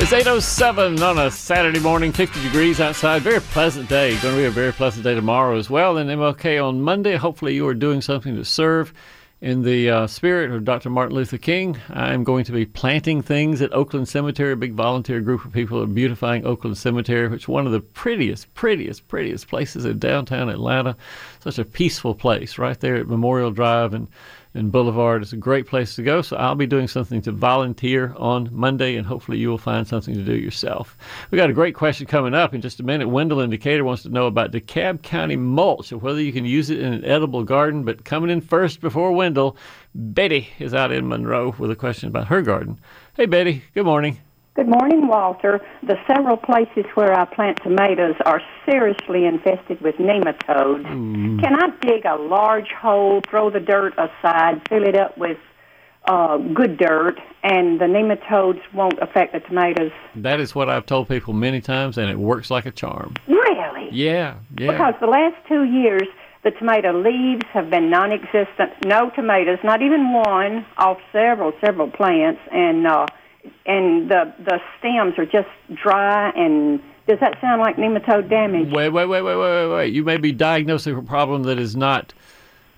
It's 0.00 0.12
8.07 0.12 1.00
on 1.00 1.18
a 1.18 1.30
Saturday 1.30 1.78
morning, 1.78 2.12
50 2.12 2.42
degrees 2.42 2.80
outside. 2.80 3.22
Very 3.22 3.40
pleasant 3.40 3.88
day. 3.88 4.10
Going 4.20 4.34
to 4.34 4.40
be 4.40 4.44
a 4.44 4.50
very 4.50 4.72
pleasant 4.72 5.04
day 5.04 5.14
tomorrow 5.14 5.56
as 5.56 5.70
well. 5.70 5.96
And 5.96 6.10
MLK 6.10 6.62
on 6.62 6.82
Monday. 6.82 7.16
Hopefully, 7.16 7.54
you 7.54 7.66
are 7.68 7.74
doing 7.74 8.02
something 8.02 8.36
to 8.36 8.44
serve 8.44 8.92
in 9.40 9.62
the 9.62 9.90
uh, 9.90 10.06
spirit 10.06 10.50
of 10.50 10.64
Dr. 10.64 10.90
Martin 10.90 11.14
Luther 11.14 11.38
King. 11.38 11.78
I'm 11.90 12.24
going 12.24 12.44
to 12.44 12.52
be 12.52 12.66
planting 12.66 13.22
things 13.22 13.62
at 13.62 13.72
Oakland 13.72 14.08
Cemetery. 14.08 14.52
A 14.52 14.56
big 14.56 14.74
volunteer 14.74 15.20
group 15.20 15.44
of 15.44 15.52
people 15.52 15.80
are 15.82 15.86
beautifying 15.86 16.44
Oakland 16.44 16.76
Cemetery, 16.76 17.28
which 17.28 17.44
is 17.44 17.48
one 17.48 17.64
of 17.66 17.72
the 17.72 17.80
prettiest, 17.80 18.52
prettiest, 18.54 19.06
prettiest 19.06 19.46
places 19.46 19.84
in 19.84 19.98
downtown 19.98 20.48
Atlanta. 20.48 20.96
Such 21.40 21.58
a 21.58 21.64
peaceful 21.64 22.14
place 22.14 22.58
right 22.58 22.78
there 22.80 22.96
at 22.96 23.06
Memorial 23.06 23.50
Drive 23.50 23.94
and 23.94 24.08
and 24.54 24.70
Boulevard. 24.70 25.22
is 25.22 25.32
a 25.32 25.36
great 25.36 25.66
place 25.66 25.96
to 25.96 26.02
go. 26.02 26.22
So 26.22 26.36
I'll 26.36 26.54
be 26.54 26.66
doing 26.66 26.88
something 26.88 27.20
to 27.22 27.32
volunteer 27.32 28.14
on 28.16 28.48
Monday, 28.52 28.96
and 28.96 29.06
hopefully 29.06 29.38
you 29.38 29.48
will 29.48 29.58
find 29.58 29.86
something 29.86 30.14
to 30.14 30.22
do 30.22 30.34
yourself. 30.36 30.96
We 31.30 31.36
got 31.36 31.50
a 31.50 31.54
great 31.54 31.74
question 31.74 32.06
coming 32.06 32.34
up 32.34 32.54
in 32.54 32.60
just 32.60 32.80
a 32.80 32.84
minute. 32.84 33.08
Wendell 33.08 33.40
in 33.40 33.50
Decatur 33.50 33.84
wants 33.84 34.02
to 34.04 34.08
know 34.08 34.26
about 34.26 34.52
DeKalb 34.52 35.02
County 35.02 35.36
mulch 35.36 35.92
and 35.92 36.00
whether 36.00 36.20
you 36.20 36.32
can 36.32 36.44
use 36.44 36.70
it 36.70 36.78
in 36.78 36.92
an 36.92 37.04
edible 37.04 37.42
garden. 37.44 37.84
But 37.84 38.04
coming 38.04 38.30
in 38.30 38.40
first 38.40 38.80
before 38.80 39.12
Wendell, 39.12 39.56
Betty 39.94 40.48
is 40.58 40.74
out 40.74 40.92
in 40.92 41.08
Monroe 41.08 41.54
with 41.58 41.70
a 41.70 41.76
question 41.76 42.08
about 42.08 42.28
her 42.28 42.42
garden. 42.42 42.78
Hey, 43.14 43.26
Betty. 43.26 43.64
Good 43.74 43.86
morning. 43.86 44.18
Good 44.54 44.68
morning, 44.68 45.08
Walter. 45.08 45.60
The 45.82 45.96
several 46.06 46.36
places 46.36 46.84
where 46.94 47.12
I 47.12 47.24
plant 47.24 47.58
tomatoes 47.64 48.14
are 48.24 48.40
seriously 48.64 49.24
infested 49.24 49.80
with 49.80 49.96
nematodes. 49.96 50.86
Mm. 50.86 51.40
Can 51.42 51.60
I 51.60 51.70
dig 51.80 52.04
a 52.04 52.14
large 52.14 52.68
hole, 52.68 53.20
throw 53.28 53.50
the 53.50 53.58
dirt 53.58 53.94
aside, 53.94 54.62
fill 54.68 54.84
it 54.84 54.96
up 54.96 55.18
with 55.18 55.38
uh, 56.06 56.36
good 56.38 56.76
dirt, 56.76 57.18
and 57.42 57.80
the 57.80 57.86
nematodes 57.86 58.60
won't 58.72 58.96
affect 59.02 59.32
the 59.32 59.40
tomatoes? 59.40 59.90
That 60.14 60.38
is 60.38 60.54
what 60.54 60.70
I've 60.70 60.86
told 60.86 61.08
people 61.08 61.32
many 61.34 61.60
times, 61.60 61.98
and 61.98 62.08
it 62.08 62.18
works 62.20 62.48
like 62.48 62.64
a 62.64 62.70
charm. 62.70 63.14
Really? 63.26 63.88
Yeah, 63.90 64.36
yeah. 64.56 64.70
Because 64.70 64.94
the 65.00 65.08
last 65.08 65.34
two 65.48 65.64
years, 65.64 66.06
the 66.44 66.52
tomato 66.52 66.92
leaves 66.92 67.44
have 67.52 67.70
been 67.70 67.90
non-existent. 67.90 68.70
No 68.84 69.10
tomatoes, 69.16 69.58
not 69.64 69.82
even 69.82 70.12
one, 70.12 70.64
off 70.76 70.98
several, 71.10 71.52
several 71.60 71.90
plants, 71.90 72.40
and 72.52 72.86
uh, 72.86 73.06
and 73.66 74.10
the 74.10 74.32
the 74.44 74.60
stems 74.78 75.14
are 75.18 75.26
just 75.26 75.48
dry 75.74 76.30
and 76.30 76.80
does 77.06 77.20
that 77.20 77.38
sound 77.40 77.60
like 77.60 77.76
nematode 77.76 78.30
damage? 78.30 78.72
Wait, 78.72 78.88
wait, 78.88 79.06
wait, 79.06 79.22
wait, 79.22 79.36
wait, 79.36 79.36
wait, 79.36 79.74
wait. 79.74 79.92
You 79.92 80.04
may 80.04 80.16
be 80.16 80.32
diagnosing 80.32 80.96
a 80.96 81.02
problem 81.02 81.42
that 81.44 81.58
is 81.58 81.76
not 81.76 82.14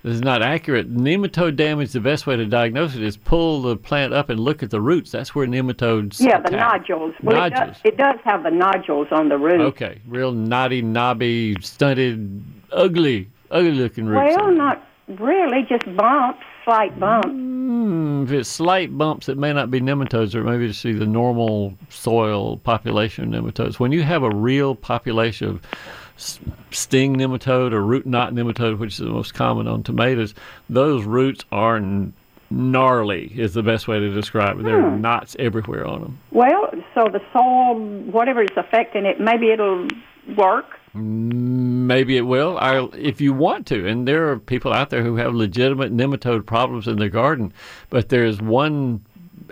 that 0.03 0.11
is 0.11 0.21
not 0.21 0.41
accurate. 0.41 0.93
Nematode 0.93 1.55
damage. 1.55 1.91
The 1.91 1.99
best 2.01 2.27
way 2.27 2.35
to 2.35 2.45
diagnose 2.45 2.95
it 2.95 3.01
is 3.03 3.15
pull 3.17 3.61
the 3.61 3.75
plant 3.77 4.13
up 4.13 4.29
and 4.29 4.39
look 4.39 4.61
at 4.63 4.69
the 4.69 4.79
roots. 4.81 5.11
That's 5.11 5.33
where 5.33 5.47
nematodes. 5.47 6.19
Yeah, 6.19 6.39
the 6.41 6.49
attack. 6.49 6.81
nodules. 6.89 7.15
Well, 7.23 7.35
It, 7.45 7.49
Nodules. 7.51 7.67
does, 7.73 7.81
it 7.85 7.97
does 7.97 8.15
have 8.25 8.43
the 8.43 8.51
nodules 8.51 9.07
on 9.11 9.29
the 9.29 9.37
root. 9.37 9.61
Okay, 9.61 10.01
real 10.07 10.31
knotty, 10.33 10.81
knobby, 10.81 11.55
stunted, 11.61 12.43
ugly, 12.71 13.29
ugly 13.49 13.71
looking 13.71 14.05
roots. 14.05 14.35
Well, 14.37 14.51
not 14.51 14.85
really, 15.07 15.63
just 15.67 15.85
bumps, 15.95 16.43
slight 16.65 16.97
bumps. 16.99 17.29
Hmm, 17.77 18.23
if 18.23 18.31
it's 18.31 18.49
slight 18.49 18.97
bumps, 18.97 19.29
it 19.29 19.37
may 19.37 19.53
not 19.53 19.69
be 19.69 19.79
nematodes, 19.79 20.33
or 20.33 20.43
maybe 20.43 20.67
just 20.67 20.81
see 20.81 20.93
the 20.93 21.05
normal 21.05 21.75
soil 21.89 22.57
population 22.57 23.33
of 23.33 23.43
nematodes. 23.43 23.79
When 23.79 23.91
you 23.91 24.01
have 24.01 24.23
a 24.23 24.31
real 24.31 24.73
population 24.73 25.47
of 25.49 25.61
sting 26.71 27.15
nematode 27.15 27.73
or 27.73 27.83
root 27.83 28.07
knot 28.07 28.33
nematode, 28.33 28.79
which 28.79 28.93
is 28.93 28.97
the 28.97 29.05
most 29.05 29.35
common 29.35 29.67
on 29.67 29.83
tomatoes, 29.83 30.33
those 30.69 31.03
roots 31.03 31.45
are 31.51 31.79
gnarly. 32.49 33.31
Is 33.35 33.53
the 33.53 33.61
best 33.61 33.87
way 33.87 33.99
to 33.99 34.11
describe 34.11 34.59
it. 34.59 34.63
There 34.63 34.83
are 34.83 34.97
knots 34.97 35.35
everywhere 35.37 35.85
on 35.85 36.01
them. 36.01 36.19
Well, 36.31 36.71
so 36.95 37.09
the 37.11 37.21
soil, 37.31 37.79
whatever 38.05 38.41
is 38.41 38.57
affecting 38.57 39.05
it, 39.05 39.19
maybe 39.19 39.51
it'll 39.51 39.87
work. 40.35 40.79
Maybe 40.97 42.17
it 42.17 42.21
will. 42.21 42.57
I, 42.57 42.87
if 42.93 43.21
you 43.21 43.33
want 43.33 43.67
to, 43.67 43.87
and 43.87 44.07
there 44.07 44.29
are 44.29 44.39
people 44.39 44.73
out 44.73 44.89
there 44.89 45.03
who 45.03 45.15
have 45.15 45.33
legitimate 45.33 45.95
nematode 45.95 46.45
problems 46.45 46.87
in 46.87 46.97
their 46.97 47.09
garden, 47.09 47.53
but 47.89 48.09
there's 48.09 48.41
one 48.41 49.03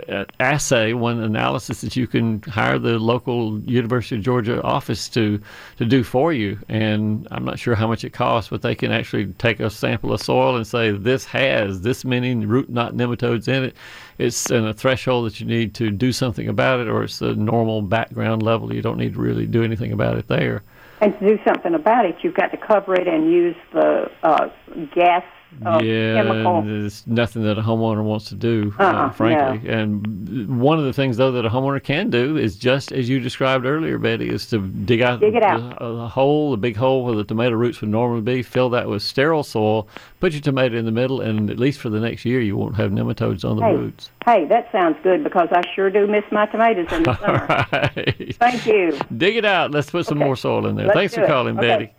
uh, 0.09 0.25
assay, 0.39 0.93
one 0.93 1.21
analysis 1.21 1.81
that 1.81 1.95
you 1.95 2.07
can 2.07 2.41
hire 2.43 2.77
the 2.77 2.99
local 2.99 3.59
University 3.61 4.15
of 4.15 4.23
Georgia 4.23 4.61
office 4.61 5.07
to 5.09 5.39
to 5.77 5.85
do 5.85 6.03
for 6.03 6.33
you. 6.33 6.59
And 6.69 7.27
I'm 7.31 7.45
not 7.45 7.59
sure 7.59 7.75
how 7.75 7.87
much 7.87 8.03
it 8.03 8.11
costs, 8.11 8.49
but 8.49 8.61
they 8.61 8.75
can 8.75 8.91
actually 8.91 9.27
take 9.33 9.59
a 9.59 9.69
sample 9.69 10.13
of 10.13 10.21
soil 10.21 10.55
and 10.55 10.67
say 10.67 10.91
this 10.91 11.25
has 11.25 11.81
this 11.81 12.03
many 12.05 12.35
root 12.35 12.69
knot 12.69 12.93
nematodes 12.93 13.47
in 13.47 13.65
it. 13.65 13.75
It's 14.17 14.49
in 14.49 14.65
a 14.65 14.73
threshold 14.73 15.25
that 15.25 15.39
you 15.39 15.45
need 15.45 15.73
to 15.75 15.91
do 15.91 16.11
something 16.11 16.47
about 16.47 16.79
it, 16.79 16.87
or 16.87 17.03
it's 17.03 17.19
the 17.19 17.35
normal 17.35 17.81
background 17.81 18.43
level. 18.43 18.73
You 18.73 18.81
don't 18.81 18.97
need 18.97 19.13
to 19.13 19.19
really 19.19 19.45
do 19.45 19.63
anything 19.63 19.91
about 19.91 20.17
it 20.17 20.27
there. 20.27 20.63
And 21.05 21.13
to 21.19 21.37
do 21.37 21.39
something 21.45 21.75
about 21.75 22.07
it, 22.07 22.15
you've 22.23 22.33
got 22.33 22.47
to 22.47 22.57
cover 22.57 22.95
it 22.95 23.07
and 23.07 23.31
use 23.31 23.55
the 23.71 24.09
uh, 24.23 24.49
gas 24.95 25.23
uh, 25.65 25.79
yeah, 25.83 26.15
chemical. 26.23 26.61
there's 26.63 27.05
nothing 27.07 27.43
that 27.43 27.57
a 27.57 27.61
homeowner 27.61 28.03
wants 28.03 28.25
to 28.29 28.35
do, 28.35 28.73
uh, 28.79 28.83
Uh-uh, 28.83 29.09
frankly. 29.11 29.69
And 29.69 30.59
one 30.59 30.79
of 30.79 30.85
the 30.85 30.93
things, 30.93 31.17
though, 31.17 31.31
that 31.33 31.45
a 31.45 31.49
homeowner 31.49 31.81
can 31.83 32.09
do 32.09 32.37
is 32.37 32.55
just 32.57 32.91
as 32.91 33.07
you 33.07 33.19
described 33.19 33.65
earlier, 33.65 33.97
Betty, 33.97 34.29
is 34.29 34.47
to 34.47 34.59
dig 34.59 35.01
out, 35.01 35.19
Dig 35.19 35.35
it 35.35 35.43
out. 35.43 35.77
The, 35.79 35.85
a 35.85 36.07
hole, 36.07 36.53
a 36.53 36.57
big 36.57 36.75
hole 36.75 37.05
where 37.05 37.15
the 37.15 37.23
tomato 37.23 37.55
roots 37.55 37.81
would 37.81 37.89
normally 37.89 38.21
be, 38.21 38.41
fill 38.43 38.69
that 38.71 38.89
with 38.89 39.01
sterile 39.03 39.43
soil, 39.43 39.87
put 40.19 40.33
your 40.33 40.41
tomato 40.41 40.75
in 40.77 40.85
the 40.85 40.91
middle, 40.91 41.21
and 41.21 41.49
at 41.49 41.59
least 41.59 41.79
for 41.79 41.89
the 41.89 41.99
next 41.99 42.25
year, 42.25 42.41
you 42.41 42.57
won't 42.57 42.75
have 42.75 42.91
nematodes 42.91 43.43
on 43.49 43.57
the 43.57 43.63
Hey. 43.63 43.75
roots. 43.75 44.09
Hey, 44.25 44.45
that 44.45 44.71
sounds 44.71 44.97
good 45.03 45.23
because 45.23 45.49
I 45.51 45.61
sure 45.75 45.89
do 45.89 46.07
miss 46.07 46.23
my 46.31 46.47
tomatoes 46.47 46.87
in 46.91 47.03
the 47.03 47.15
summer. 47.19 47.45
right. 47.71 48.35
Thank 48.39 48.65
you. 48.65 48.97
Dig 49.15 49.35
it 49.37 49.45
out. 49.45 49.71
Let's 49.71 49.89
put 49.91 50.05
some 50.05 50.17
Okay. 50.17 50.25
more 50.25 50.35
soil 50.35 50.65
in 50.65 50.75
there. 50.75 50.87
Let's 50.87 50.97
Thanks 50.97 51.15
for 51.15 51.25
calling, 51.27 51.57
Okay. 51.57 51.67
Betty. 51.67 51.91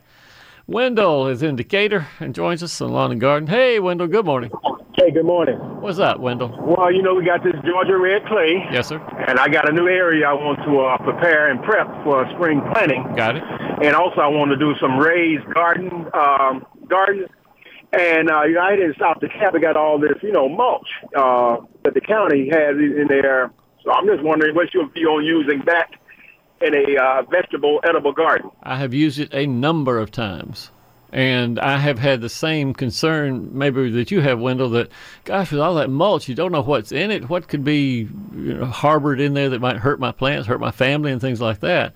Wendell 0.69 1.29
is 1.29 1.43
in 1.45 1.55
Decatur 1.55 2.09
and 2.19 2.35
joins 2.35 2.61
us 2.61 2.81
on 2.81 2.91
Lawn 2.91 3.13
and 3.13 3.21
Garden. 3.21 3.47
Hey, 3.47 3.79
Wendell, 3.79 4.09
good 4.09 4.25
morning. 4.27 4.51
Hey, 4.99 5.13
good 5.13 5.25
morning. 5.25 5.55
What's 5.81 6.01
up, 6.01 6.19
Wendell? 6.19 6.57
Well, 6.59 6.93
you 6.93 7.03
know, 7.03 7.15
we 7.15 7.25
got 7.25 7.45
this 7.45 7.55
Georgia 7.65 7.97
red 7.97 8.27
clay, 8.27 8.67
Yes, 8.73 8.89
sir. 8.89 8.99
and 9.29 9.39
I 9.39 9.47
got 9.47 9.69
a 9.69 9.73
new 9.73 9.87
area 9.87 10.27
I 10.27 10.33
want 10.33 10.59
to 10.67 10.81
uh, 10.81 10.99
prepare 10.99 11.51
and 11.53 11.63
prep 11.63 11.87
for 12.03 12.29
spring 12.35 12.61
planting. 12.73 13.05
Got 13.15 13.37
it. 13.37 13.45
And 13.85 13.95
also, 13.95 14.21
I 14.21 14.27
want 14.27 14.51
to 14.51 14.57
do 14.57 14.75
some 14.81 14.99
raised 14.99 15.45
garden, 15.55 16.07
um, 16.15 16.67
garden. 16.89 17.27
And 17.93 18.29
uh, 18.29 18.43
United 18.43 18.81
in 18.87 18.95
South 18.99 19.19
I 19.23 19.59
got 19.59 19.77
all 19.77 20.01
this, 20.01 20.19
you 20.21 20.33
know, 20.33 20.49
mulch 20.49 20.89
uh, 21.17 21.59
that 21.85 21.95
the 21.95 22.01
county 22.01 22.49
has 22.51 22.75
in 22.77 23.07
there. 23.09 23.53
So 23.85 23.93
I'm 23.93 24.07
just 24.07 24.25
wondering 24.25 24.57
what's 24.57 24.75
your 24.75 24.91
view 24.91 25.09
on 25.11 25.25
using 25.25 25.63
that 25.67 25.91
in 26.61 26.75
a 26.75 26.97
uh, 27.03 27.23
vegetable 27.23 27.81
edible 27.85 28.13
garden? 28.13 28.51
I 28.63 28.77
have 28.77 28.95
used 28.95 29.19
it 29.19 29.33
a 29.33 29.47
number 29.47 29.99
of 29.99 30.11
times. 30.11 30.71
And 31.13 31.61
I 31.61 31.79
have 31.79 31.99
had 32.01 32.21
the 32.21 32.29
same 32.29 32.75
concern, 32.75 33.49
maybe 33.57 33.91
that 33.91 34.11
you 34.11 34.21
have, 34.21 34.41
Wendell. 34.41 34.71
That, 34.71 34.91
gosh, 35.25 35.53
with 35.53 35.61
all 35.61 35.77
that 35.77 35.89
mulch, 35.89 36.29
you 36.29 36.35
don't 36.35 36.51
know 36.51 36.63
what's 36.63 36.91
in 36.91 37.11
it. 37.13 37.29
What 37.31 37.47
could 37.49 37.65
be 37.65 38.09
you 38.35 38.55
know, 38.55 38.67
harbored 38.67 39.21
in 39.21 39.33
there 39.35 39.49
that 39.49 39.61
might 39.61 39.77
hurt 39.77 40.01
my 40.01 40.11
plants, 40.11 40.49
hurt 40.49 40.61
my 40.61 40.73
family, 40.73 41.13
and 41.13 41.21
things 41.21 41.41
like 41.41 41.61
that. 41.61 41.95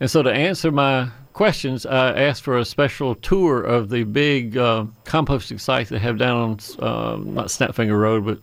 And 0.00 0.10
so, 0.10 0.22
to 0.22 0.32
answer 0.32 0.72
my 0.72 1.10
questions, 1.34 1.84
I 1.84 2.18
asked 2.18 2.42
for 2.42 2.56
a 2.56 2.64
special 2.64 3.14
tour 3.14 3.62
of 3.62 3.90
the 3.90 4.04
big 4.04 4.56
uh, 4.56 4.86
composting 5.04 5.60
site 5.60 5.90
they 5.90 5.98
have 5.98 6.16
down 6.18 6.36
on 6.38 6.84
uh, 6.84 7.18
not 7.22 7.46
Snapfinger 7.48 7.96
Road, 7.98 8.24
but 8.24 8.38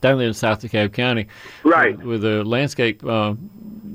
down 0.00 0.18
there 0.18 0.26
in 0.28 0.34
South 0.34 0.60
DeKalb 0.60 0.92
County, 0.92 1.28
Right. 1.62 1.96
where 2.04 2.18
the 2.18 2.42
landscape 2.44 3.04
uh, 3.06 3.34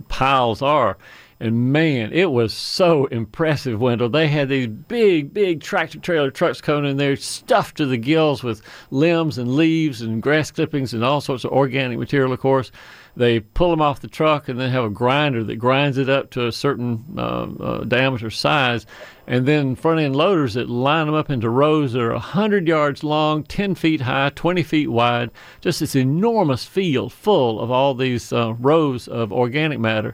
piles 0.08 0.62
are. 0.62 0.98
And 1.40 1.74
man, 1.74 2.14
it 2.14 2.32
was 2.32 2.54
so 2.54 3.08
impressive, 3.08 3.82
Wendell. 3.82 4.08
They 4.08 4.30
had 4.30 4.48
these 4.48 4.68
big, 4.68 5.34
big 5.34 5.62
tractor 5.62 6.00
trailer 6.00 6.32
trucks 6.32 6.62
coming 6.62 6.90
in 6.90 6.96
there, 6.96 7.18
stuffed 7.18 7.76
to 7.78 7.86
the 7.86 7.98
gills 7.98 8.42
with 8.42 8.62
limbs 8.90 9.38
and 9.38 9.56
leaves 9.56 10.02
and 10.02 10.24
grass 10.24 10.50
clippings 10.50 10.94
and 10.94 11.04
all 11.04 11.20
sorts 11.20 11.44
of 11.44 11.52
organic 11.52 12.00
material, 12.00 12.32
of 12.32 12.40
course. 12.40 12.72
They 13.18 13.40
pull 13.40 13.70
them 13.70 13.82
off 13.82 14.02
the 14.02 14.08
truck 14.08 14.50
and 14.50 14.60
then 14.60 14.72
have 14.72 14.84
a 14.84 14.90
grinder 14.90 15.44
that 15.44 15.56
grinds 15.56 15.98
it 15.98 16.10
up 16.10 16.32
to 16.32 16.48
a 16.48 16.52
certain 16.52 17.06
uh, 17.18 17.48
uh, 17.60 17.84
diameter 17.86 18.30
size, 18.30 18.86
and 19.26 19.46
then 19.46 19.76
front 19.76 20.02
end 20.02 20.16
loaders 20.16 20.56
that 20.56 20.70
line 20.70 21.06
them 21.06 21.16
up 21.16 21.30
into 21.30 21.50
rows 21.50 21.94
that 21.94 22.02
are 22.02 22.12
100 22.12 22.68
yards 22.68 23.04
long, 23.04 23.44
10 23.44 23.76
feet 23.76 24.02
high, 24.02 24.32
20 24.36 24.64
feet 24.64 24.88
wide. 24.88 25.32
Just 25.62 25.80
this 25.80 25.96
enormous 25.96 26.66
field 26.66 27.14
full 27.14 27.62
of 27.62 27.72
all 27.72 27.94
these 27.94 28.34
uh, 28.34 28.54
rows 28.56 29.08
of 29.08 29.32
organic 29.32 29.80
matter. 29.80 30.14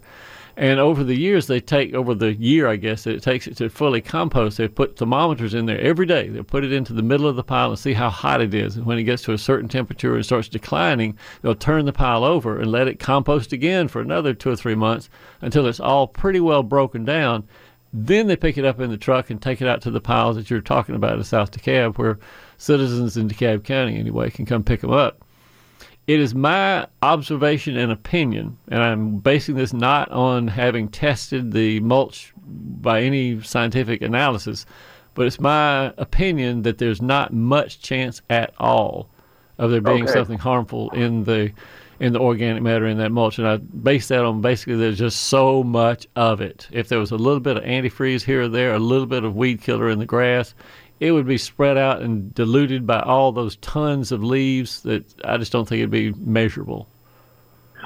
And 0.61 0.79
over 0.79 1.03
the 1.03 1.17
years, 1.17 1.47
they 1.47 1.59
take 1.59 1.95
over 1.95 2.13
the 2.13 2.35
year, 2.35 2.67
I 2.67 2.75
guess, 2.75 3.07
it 3.07 3.23
takes 3.23 3.47
it 3.47 3.57
to 3.57 3.67
fully 3.67 3.99
compost. 3.99 4.59
They 4.59 4.67
put 4.67 4.95
thermometers 4.95 5.55
in 5.55 5.65
there 5.65 5.81
every 5.81 6.05
day. 6.05 6.29
They'll 6.29 6.43
put 6.43 6.63
it 6.63 6.71
into 6.71 6.93
the 6.93 7.01
middle 7.01 7.27
of 7.27 7.35
the 7.35 7.43
pile 7.43 7.71
and 7.71 7.79
see 7.79 7.93
how 7.93 8.11
hot 8.11 8.41
it 8.41 8.53
is. 8.53 8.77
And 8.77 8.85
when 8.85 8.99
it 8.99 9.05
gets 9.05 9.23
to 9.23 9.33
a 9.33 9.39
certain 9.39 9.67
temperature 9.67 10.13
and 10.13 10.23
starts 10.23 10.47
declining, 10.47 11.17
they'll 11.41 11.55
turn 11.55 11.85
the 11.85 11.91
pile 11.91 12.23
over 12.23 12.59
and 12.59 12.71
let 12.71 12.87
it 12.87 12.99
compost 12.99 13.53
again 13.53 13.87
for 13.87 14.01
another 14.01 14.35
two 14.35 14.51
or 14.51 14.55
three 14.55 14.75
months 14.75 15.09
until 15.41 15.65
it's 15.65 15.79
all 15.79 16.05
pretty 16.05 16.39
well 16.39 16.61
broken 16.61 17.03
down. 17.05 17.47
Then 17.91 18.27
they 18.27 18.35
pick 18.35 18.55
it 18.55 18.63
up 18.63 18.79
in 18.79 18.91
the 18.91 18.97
truck 18.97 19.31
and 19.31 19.41
take 19.41 19.63
it 19.63 19.67
out 19.67 19.81
to 19.81 19.89
the 19.89 19.99
piles 19.99 20.35
that 20.35 20.51
you're 20.51 20.61
talking 20.61 20.93
about 20.93 21.17
in 21.17 21.23
South 21.23 21.49
DeKalb, 21.49 21.97
where 21.97 22.19
citizens 22.59 23.17
in 23.17 23.27
DeKalb 23.27 23.63
County, 23.63 23.97
anyway, 23.97 24.29
can 24.29 24.45
come 24.45 24.63
pick 24.63 24.81
them 24.81 24.91
up. 24.91 25.25
It 26.07 26.19
is 26.19 26.33
my 26.33 26.88
observation 27.01 27.77
and 27.77 27.92
opinion, 27.92 28.57
and 28.68 28.81
I'm 28.83 29.18
basing 29.18 29.56
this 29.56 29.71
not 29.71 30.12
on 30.12 30.48
having 30.48 30.89
tested 30.89 31.51
the 31.51 31.80
mulch 31.80 32.33
by 32.44 33.01
any 33.01 33.42
scientific 33.42 34.01
analysis, 34.01 34.65
but 35.13 35.25
it's 35.27 35.39
my 35.39 35.94
opinion 35.98 36.63
that 36.63 36.80
there's 36.80 37.01
not 37.01 37.33
much 37.33 37.81
chance 37.81 38.21
at 38.30 38.53
all 38.59 39.09
of 39.57 39.69
there 39.71 39.81
being 39.81 40.03
Okay. 40.03 40.13
something 40.13 40.39
harmful 40.39 40.89
in 40.92 41.24
the 41.25 41.51
in 42.01 42.13
the 42.13 42.19
organic 42.19 42.63
matter 42.63 42.88
in 42.88 42.98
that 42.98 43.12
mulch. 43.12 43.38
And 43.38 43.48
I 43.48 43.57
base 43.57 44.07
that 44.07 44.25
on 44.25 44.42
basically 44.42 44.75
there's 44.75 44.98
just 44.98 45.27
so 45.27 45.63
much 45.63 46.07
of 46.15 46.42
it. 46.42 46.68
If 46.71 46.89
there 46.89 47.00
was 47.00 47.12
a 47.12 47.15
little 47.15 47.39
bit 47.39 47.57
of 47.57 47.63
antifreeze 47.63 48.24
here 48.24 48.42
or 48.42 48.48
there, 48.48 48.74
a 48.74 48.80
little 48.80 49.06
bit 49.06 49.24
of 49.24 49.36
weed 49.36 49.62
killer 49.62 49.88
in 49.88 50.00
the 50.00 50.07
grass, 50.07 50.56
it 51.00 51.12
would 51.12 51.27
be 51.27 51.38
spread 51.38 51.77
out 51.77 52.01
and 52.01 52.33
diluted 52.33 52.88
by 52.88 53.01
all 53.01 53.31
those 53.31 53.56
tons 53.57 54.12
of 54.12 54.24
leaves 54.24 54.81
that 54.81 55.06
I 55.24 55.38
just 55.38 55.51
don't 55.51 55.68
think 55.68 55.77
it'd 55.77 55.92
be 55.92 56.12
measurable. 56.13 56.88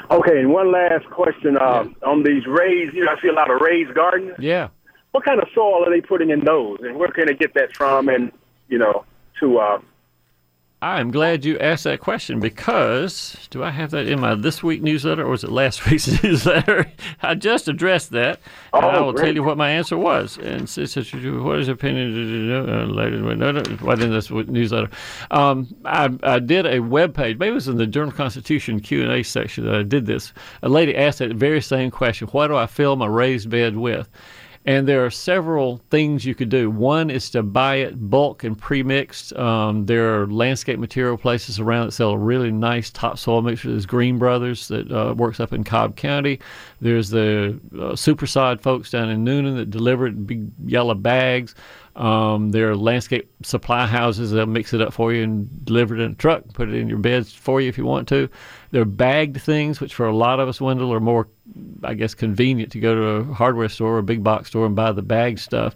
Okay, 0.09 0.39
and 0.39 0.53
one 0.53 0.71
last 0.71 1.05
question 1.09 1.57
uh, 1.57 1.83
on 2.05 2.23
these 2.23 2.45
raised. 2.47 2.93
You 2.93 3.03
know, 3.03 3.11
I 3.11 3.21
see 3.21 3.27
a 3.27 3.33
lot 3.33 3.51
of 3.51 3.59
raised 3.59 3.93
gardens. 3.93 4.35
Yeah. 4.39 4.69
What 5.11 5.25
kind 5.25 5.41
of 5.41 5.49
soil 5.53 5.85
are 5.85 5.89
they 5.89 6.01
putting 6.01 6.29
in 6.29 6.45
those, 6.45 6.79
and 6.81 6.95
where 6.95 7.09
can 7.09 7.27
they 7.27 7.33
get 7.33 7.53
that 7.55 7.75
from? 7.75 8.07
And 8.07 8.31
you 8.69 8.77
know, 8.77 9.03
to 9.41 9.57
uh, 9.57 9.79
I 10.85 10.99
am 10.99 11.09
glad 11.09 11.45
you 11.45 11.57
asked 11.57 11.85
that 11.85 11.99
question 11.99 12.39
because 12.39 13.35
do 13.49 13.63
I 13.63 13.71
have 13.71 13.89
that 13.89 14.07
in 14.07 14.19
my 14.19 14.35
this 14.35 14.61
week 14.61 14.83
newsletter 14.83 15.25
or 15.25 15.29
was 15.29 15.43
it 15.43 15.51
last 15.51 15.83
week's 15.89 16.21
newsletter? 16.21 16.85
I 17.23 17.33
just 17.33 17.67
addressed 17.67 18.11
that. 18.11 18.39
and 18.71 18.85
Oh, 18.85 18.89
I 18.89 18.99
will 18.99 19.15
tell 19.15 19.33
you 19.33 19.41
what 19.41 19.57
my 19.57 19.71
answer 19.71 19.97
was. 19.97 20.37
And 20.37 20.69
says, 20.69 20.95
what 20.95 21.57
is 21.57 21.65
your 21.65 21.73
opinion? 21.73 22.95
Later, 22.95 23.17
no, 23.17 23.51
no, 23.51 23.61
what 23.77 23.99
in 23.99 24.11
this 24.11 24.29
newsletter? 24.29 24.91
Um, 25.31 25.75
I, 25.85 26.15
I 26.21 26.37
did 26.37 26.67
a 26.67 26.81
web 26.81 27.15
page. 27.15 27.39
Maybe 27.39 27.49
it 27.49 27.55
was 27.55 27.67
in 27.67 27.77
the 27.77 27.87
Journal 27.87 28.13
Constitution 28.13 28.79
Q 28.79 29.01
and 29.01 29.11
A 29.11 29.23
section 29.23 29.65
that 29.65 29.73
I 29.73 29.81
did 29.81 30.05
this. 30.05 30.33
A 30.61 30.69
lady 30.69 30.95
asked 30.95 31.17
that 31.17 31.31
very 31.31 31.63
same 31.63 31.89
question: 31.89 32.27
What 32.27 32.49
do 32.49 32.57
I 32.57 32.67
fill 32.67 32.95
my 32.95 33.07
raised 33.07 33.49
bed 33.49 33.75
with? 33.75 34.07
And 34.67 34.87
there 34.87 35.05
are 35.05 35.11
several 35.11 35.79
things 35.91 36.25
you 36.25 36.33
could 36.33 36.49
do. 36.49 36.71
One 36.71 37.11
is 37.11 37.29
to 37.31 37.43
buy 37.43 37.75
it 37.75 38.09
bulk 38.09 38.43
and 38.43 38.57
pre-mixed. 38.57 39.31
Um, 39.33 39.85
there 39.85 40.19
are 40.19 40.27
landscape 40.27 40.79
material 40.79 41.17
places 41.17 41.59
around 41.59 41.85
that 41.85 41.91
sell 41.91 42.09
a 42.11 42.17
really 42.17 42.51
nice 42.51 42.89
topsoil 42.89 43.43
mixture. 43.43 43.69
There's 43.69 43.85
Green 43.85 44.17
Brothers 44.17 44.67
that 44.69 44.91
uh, 44.91 45.13
works 45.13 45.39
up 45.39 45.53
in 45.53 45.63
Cobb 45.63 45.95
County. 45.95 46.39
There's 46.85 47.09
the 47.09 47.59
uh, 47.73 47.93
Supersod 47.93 48.61
folks 48.61 48.91
down 48.91 49.09
in 49.09 49.25
Newnan 49.25 49.55
that 49.55 49.71
deliver 49.71 50.05
it 50.05 50.13
in 50.13 50.25
big 50.25 50.51
yellow 50.67 50.93
bags. 50.93 51.55
Um, 51.95 52.51
there 52.51 52.69
are 52.69 52.75
landscape 52.75 53.27
supply 53.41 53.87
houses 53.87 54.29
that'll 54.29 54.45
mix 54.45 54.71
it 54.71 54.81
up 54.81 54.93
for 54.93 55.11
you 55.11 55.23
and 55.23 55.65
deliver 55.65 55.95
it 55.95 55.99
in 55.99 56.11
a 56.11 56.13
truck, 56.13 56.43
put 56.53 56.69
it 56.69 56.75
in 56.75 56.87
your 56.87 56.99
beds 56.99 57.33
for 57.33 57.59
you 57.59 57.69
if 57.69 57.75
you 57.79 57.85
want 57.85 58.07
to. 58.09 58.29
There 58.69 58.83
are 58.83 58.85
bagged 58.85 59.41
things, 59.41 59.81
which 59.81 59.95
for 59.95 60.05
a 60.05 60.15
lot 60.15 60.39
of 60.39 60.47
us, 60.47 60.61
Wendell, 60.61 60.93
are 60.93 60.99
more, 60.99 61.27
I 61.83 61.95
guess, 61.95 62.13
convenient 62.13 62.71
to 62.73 62.79
go 62.79 62.93
to 62.93 63.01
a 63.07 63.33
hardware 63.33 63.69
store 63.69 63.95
or 63.95 63.97
a 63.97 64.03
big 64.03 64.23
box 64.23 64.49
store 64.49 64.67
and 64.67 64.75
buy 64.75 64.91
the 64.91 65.01
bagged 65.01 65.39
stuff. 65.39 65.75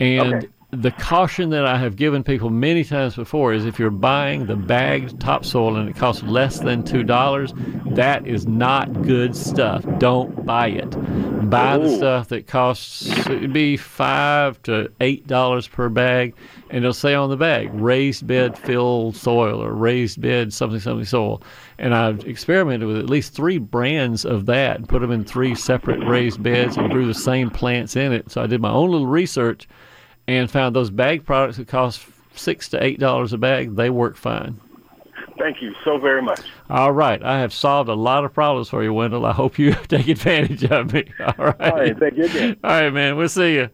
And 0.00 0.34
Okay. 0.34 0.48
The 0.72 0.90
caution 0.92 1.50
that 1.50 1.66
I 1.66 1.76
have 1.76 1.96
given 1.96 2.24
people 2.24 2.48
many 2.48 2.82
times 2.82 3.14
before 3.14 3.52
is 3.52 3.66
if 3.66 3.78
you're 3.78 3.90
buying 3.90 4.46
the 4.46 4.56
bagged 4.56 5.20
topsoil 5.20 5.76
and 5.76 5.86
it 5.86 5.96
costs 5.96 6.22
less 6.22 6.60
than 6.60 6.82
two 6.82 7.02
dollars, 7.02 7.52
that 7.90 8.26
is 8.26 8.46
not 8.46 9.02
good 9.02 9.36
stuff. 9.36 9.84
Don't 9.98 10.46
buy 10.46 10.68
it. 10.68 10.90
Buy 11.50 11.76
the 11.76 11.94
stuff 11.94 12.28
that 12.28 12.46
costs 12.46 13.06
it'd 13.26 13.52
be 13.52 13.76
five 13.76 14.62
to 14.62 14.90
eight 15.02 15.26
dollars 15.26 15.68
per 15.68 15.90
bag, 15.90 16.34
and 16.70 16.78
it'll 16.78 16.94
say 16.94 17.14
on 17.14 17.28
the 17.28 17.36
bag 17.36 17.68
raised 17.74 18.26
bed 18.26 18.56
fill 18.56 19.12
soil 19.12 19.62
or 19.62 19.74
raised 19.74 20.22
bed 20.22 20.54
something 20.54 20.80
something 20.80 21.04
soil. 21.04 21.42
And 21.78 21.94
I've 21.94 22.26
experimented 22.26 22.88
with 22.88 22.96
at 22.96 23.10
least 23.10 23.34
three 23.34 23.58
brands 23.58 24.24
of 24.24 24.46
that 24.46 24.78
and 24.78 24.88
put 24.88 25.02
them 25.02 25.10
in 25.10 25.26
three 25.26 25.54
separate 25.54 26.02
raised 26.08 26.42
beds 26.42 26.78
and 26.78 26.90
grew 26.90 27.06
the 27.06 27.12
same 27.12 27.50
plants 27.50 27.94
in 27.94 28.10
it. 28.14 28.30
So 28.30 28.42
I 28.42 28.46
did 28.46 28.62
my 28.62 28.70
own 28.70 28.90
little 28.90 29.06
research 29.06 29.68
and 30.28 30.50
found 30.50 30.74
those 30.76 30.90
bag 30.90 31.24
products 31.24 31.56
that 31.58 31.68
cost 31.68 32.04
six 32.34 32.68
to 32.70 32.82
eight 32.82 32.98
dollars 32.98 33.32
a 33.32 33.38
bag. 33.38 33.76
They 33.76 33.90
work 33.90 34.16
fine. 34.16 34.60
thank 35.38 35.60
you 35.62 35.74
so 35.84 35.98
very 35.98 36.22
much. 36.22 36.40
All 36.70 36.92
right, 36.92 37.22
I 37.22 37.38
have 37.40 37.52
solved 37.52 37.88
a 37.88 37.94
lot 37.94 38.24
of 38.24 38.32
problems 38.32 38.68
for 38.68 38.82
you, 38.82 38.92
Wendell. 38.94 39.26
I 39.26 39.32
hope 39.32 39.58
you 39.58 39.74
take 39.88 40.08
advantage 40.08 40.64
of 40.64 40.92
me. 40.92 41.04
All 41.20 41.34
right, 41.46 41.60
All 41.60 41.78
right, 41.78 41.98
thank 41.98 42.16
you 42.16 42.24
again. 42.24 42.56
All 42.64 42.70
right, 42.70 42.90
man. 42.92 43.16
We'll 43.16 43.28
see 43.28 43.54
you. 43.54 43.70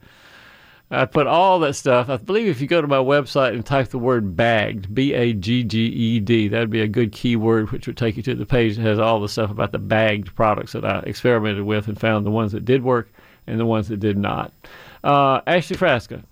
I 0.91 1.05
put 1.05 1.27
all 1.27 1.59
that 1.61 1.75
stuff. 1.75 2.09
I 2.09 2.17
believe 2.17 2.49
if 2.49 2.63
you 2.63 2.67
go 2.67 2.81
to 2.81 2.87
my 2.87 2.97
website 2.97 3.53
and 3.53 3.65
type 3.65 3.89
the 3.89 3.99
word 3.99 4.35
bagged, 4.35 4.95
B 4.95 5.13
A 5.13 5.35
G 5.35 5.63
G 5.63 5.81
E 5.85 6.19
D, 6.19 6.49
that'd 6.49 6.71
be 6.71 6.81
a 6.81 6.89
good 6.89 7.13
keyword, 7.13 7.71
which 7.71 7.87
would 7.87 7.99
take 7.99 8.17
you 8.17 8.23
to 8.23 8.35
the 8.35 8.47
page 8.47 8.77
that 8.77 8.83
has 8.85 8.99
all 8.99 9.21
the 9.21 9.29
stuff 9.29 9.51
about 9.51 9.73
the 9.73 9.79
bagged 9.79 10.35
products 10.35 10.73
that 10.73 10.87
I 10.87 11.01
experimented 11.01 11.65
with 11.65 11.89
and 11.89 12.01
found 12.01 12.25
the 12.25 12.31
ones 12.31 12.53
that 12.53 12.65
did 12.65 12.83
work 12.83 13.13
and 13.47 13.61
the 13.61 13.67
ones 13.67 13.89
that 13.89 14.01
did 14.01 14.17
not. 14.17 14.51
Uh, 15.05 15.43
Ashley 15.47 15.77
Frasca, 15.77 16.23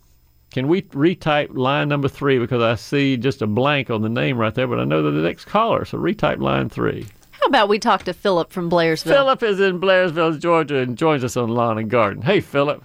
can 0.56 0.68
we 0.68 0.80
retype 0.80 1.54
line 1.54 1.86
number 1.86 2.08
three 2.08 2.38
because 2.38 2.62
I 2.62 2.76
see 2.76 3.18
just 3.18 3.42
a 3.42 3.46
blank 3.46 3.90
on 3.90 4.00
the 4.00 4.08
name 4.08 4.38
right 4.38 4.54
there, 4.54 4.66
but 4.66 4.80
I 4.80 4.84
know 4.84 5.02
they're 5.02 5.12
the 5.12 5.20
next 5.20 5.44
caller, 5.44 5.84
so 5.84 5.98
retype 5.98 6.40
line 6.40 6.70
three. 6.70 7.04
How 7.32 7.46
about 7.48 7.68
we 7.68 7.78
talk 7.78 8.04
to 8.04 8.14
Philip 8.14 8.50
from 8.50 8.70
Blairsville? 8.70 9.12
Philip 9.12 9.42
is 9.42 9.60
in 9.60 9.78
Blairsville, 9.78 10.40
Georgia, 10.40 10.76
and 10.76 10.96
joins 10.96 11.22
us 11.24 11.36
on 11.36 11.50
Lawn 11.50 11.76
and 11.76 11.90
Garden. 11.90 12.22
Hey, 12.22 12.40
Philip. 12.40 12.82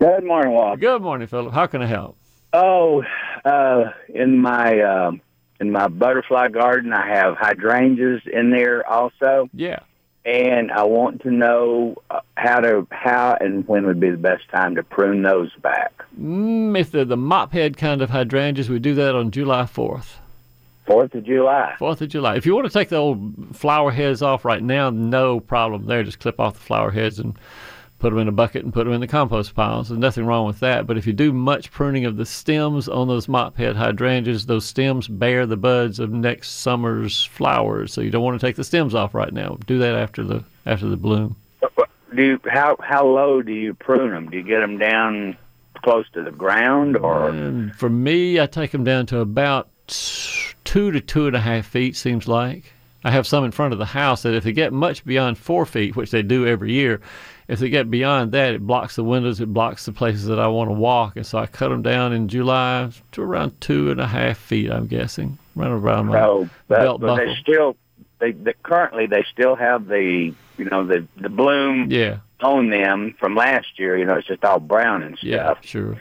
Good 0.00 0.24
morning, 0.24 0.54
Walt. 0.54 0.80
Good 0.80 1.02
morning, 1.02 1.28
Philip. 1.28 1.54
How 1.54 1.68
can 1.68 1.82
I 1.82 1.86
help? 1.86 2.16
Oh, 2.52 3.04
uh, 3.44 3.92
in 4.12 4.36
my 4.36 4.80
um 4.80 5.20
in 5.60 5.70
my 5.70 5.86
butterfly 5.86 6.48
garden, 6.48 6.92
I 6.92 7.06
have 7.14 7.36
hydrangeas 7.36 8.22
in 8.26 8.50
there 8.50 8.84
also, 8.90 9.48
Yeah. 9.54 9.78
And 10.24 10.72
I 10.72 10.84
want 10.84 11.22
to 11.22 11.30
know 11.30 11.96
uh, 12.10 12.20
how 12.36 12.60
to 12.60 12.86
how 12.90 13.36
and 13.40 13.66
when 13.68 13.86
would 13.86 14.00
be 14.00 14.10
the 14.10 14.16
best 14.16 14.48
time 14.48 14.74
to 14.76 14.82
prune 14.82 15.22
those 15.22 15.52
back. 15.56 16.04
Mm, 16.18 16.78
if 16.78 16.90
they're 16.90 17.04
the 17.04 17.16
mop 17.16 17.52
head 17.52 17.76
kind 17.76 18.00
of 18.02 18.10
hydrangeas, 18.10 18.68
we 18.68 18.78
do 18.78 18.94
that 18.94 19.14
on 19.14 19.30
July 19.30 19.64
4th. 19.64 20.16
Fourth 20.86 21.14
of 21.14 21.24
July. 21.24 21.74
4th 21.78 22.02
of 22.02 22.08
July. 22.10 22.36
If 22.36 22.44
you 22.44 22.54
want 22.54 22.66
to 22.66 22.72
take 22.72 22.90
the 22.90 22.96
old 22.96 23.56
flower 23.56 23.90
heads 23.90 24.20
off 24.20 24.44
right 24.44 24.62
now, 24.62 24.90
no 24.90 25.40
problem 25.40 25.86
there. 25.86 26.02
Just 26.02 26.20
clip 26.20 26.38
off 26.38 26.54
the 26.54 26.60
flower 26.60 26.90
heads 26.90 27.18
and 27.18 27.38
put 28.04 28.10
them 28.10 28.18
in 28.18 28.28
a 28.28 28.32
bucket 28.32 28.62
and 28.62 28.70
put 28.70 28.84
them 28.84 28.92
in 28.92 29.00
the 29.00 29.06
compost 29.06 29.54
piles. 29.54 29.88
There's 29.88 29.98
nothing 29.98 30.26
wrong 30.26 30.46
with 30.46 30.60
that. 30.60 30.86
But 30.86 30.98
if 30.98 31.06
you 31.06 31.14
do 31.14 31.32
much 31.32 31.70
pruning 31.70 32.04
of 32.04 32.18
the 32.18 32.26
stems 32.26 32.86
on 32.86 33.08
those 33.08 33.28
mop 33.28 33.56
head 33.56 33.76
hydrangeas, 33.76 34.44
those 34.44 34.66
stems 34.66 35.08
bear 35.08 35.46
the 35.46 35.56
buds 35.56 35.98
of 35.98 36.10
next 36.10 36.50
summer's 36.50 37.24
flowers. 37.24 37.94
So 37.94 38.02
you 38.02 38.10
don't 38.10 38.22
want 38.22 38.38
to 38.38 38.46
take 38.46 38.56
the 38.56 38.64
stems 38.64 38.94
off 38.94 39.14
right 39.14 39.32
now. 39.32 39.56
Do 39.64 39.78
that 39.78 39.94
after 39.94 40.22
the 40.22 40.44
after 40.66 40.86
the 40.86 40.98
bloom. 40.98 41.36
Do 42.14 42.22
you, 42.22 42.40
how 42.44 42.76
how 42.78 43.06
low 43.06 43.40
do 43.40 43.54
you 43.54 43.72
prune 43.72 44.10
them? 44.10 44.28
Do 44.28 44.36
you 44.36 44.42
get 44.42 44.60
them 44.60 44.76
down 44.76 45.38
close 45.82 46.04
to 46.12 46.22
the 46.22 46.30
ground, 46.30 46.98
or 46.98 47.30
And 47.30 47.74
for 47.74 47.88
me, 47.88 48.38
I 48.38 48.44
take 48.44 48.72
them 48.72 48.84
down 48.84 49.06
to 49.06 49.20
about 49.20 49.70
two 49.86 50.90
to 50.90 51.00
two 51.00 51.26
and 51.26 51.36
a 51.36 51.40
half 51.40 51.64
feet, 51.64 51.96
seems 51.96 52.28
like. 52.28 52.74
I 53.02 53.10
have 53.10 53.26
some 53.26 53.44
in 53.44 53.50
front 53.50 53.72
of 53.72 53.78
the 53.78 53.86
house 53.86 54.22
that 54.22 54.34
if 54.34 54.44
they 54.44 54.52
get 54.52 54.72
much 54.74 55.04
beyond 55.04 55.36
four 55.36 55.66
feet, 55.66 55.94
which 55.94 56.10
they 56.10 56.22
do 56.22 56.46
every 56.46 56.72
year, 56.72 57.02
if 57.48 57.58
they 57.58 57.68
get 57.68 57.90
beyond 57.90 58.32
that, 58.32 58.54
it 58.54 58.66
blocks 58.66 58.96
the 58.96 59.04
windows, 59.04 59.40
it 59.40 59.52
blocks 59.52 59.84
the 59.84 59.92
places 59.92 60.26
that 60.26 60.38
I 60.38 60.48
want 60.48 60.70
to 60.70 60.74
walk. 60.74 61.16
And 61.16 61.26
so 61.26 61.38
I 61.38 61.46
cut 61.46 61.68
them 61.68 61.82
down 61.82 62.12
in 62.12 62.28
July 62.28 62.90
to 63.12 63.22
around 63.22 63.60
two 63.60 63.90
and 63.90 64.00
a 64.00 64.06
half 64.06 64.38
feet, 64.38 64.70
I'm 64.70 64.86
guessing. 64.86 65.38
Right 65.56 65.70
around 65.70 66.06
my 66.06 66.14
no? 66.20 66.48
But, 66.68 66.78
belt 66.80 67.00
but 67.00 67.06
buckle. 67.08 67.26
they 67.26 67.34
still 67.40 67.76
they, 68.18 68.32
they 68.32 68.54
currently 68.62 69.06
they 69.06 69.24
still 69.32 69.54
have 69.56 69.86
the 69.86 70.34
you 70.58 70.64
know 70.64 70.84
the 70.86 71.06
the 71.16 71.28
bloom 71.28 71.90
Yeah, 71.90 72.18
on 72.40 72.70
them 72.70 73.14
from 73.20 73.34
last 73.36 73.78
year. 73.78 73.96
You 73.96 74.04
know, 74.04 74.14
it's 74.14 74.26
just 74.26 74.44
all 74.44 74.58
brown 74.60 75.02
and 75.02 75.16
stuff. 75.18 75.28
yeah, 75.28 75.54
sure. 75.60 75.98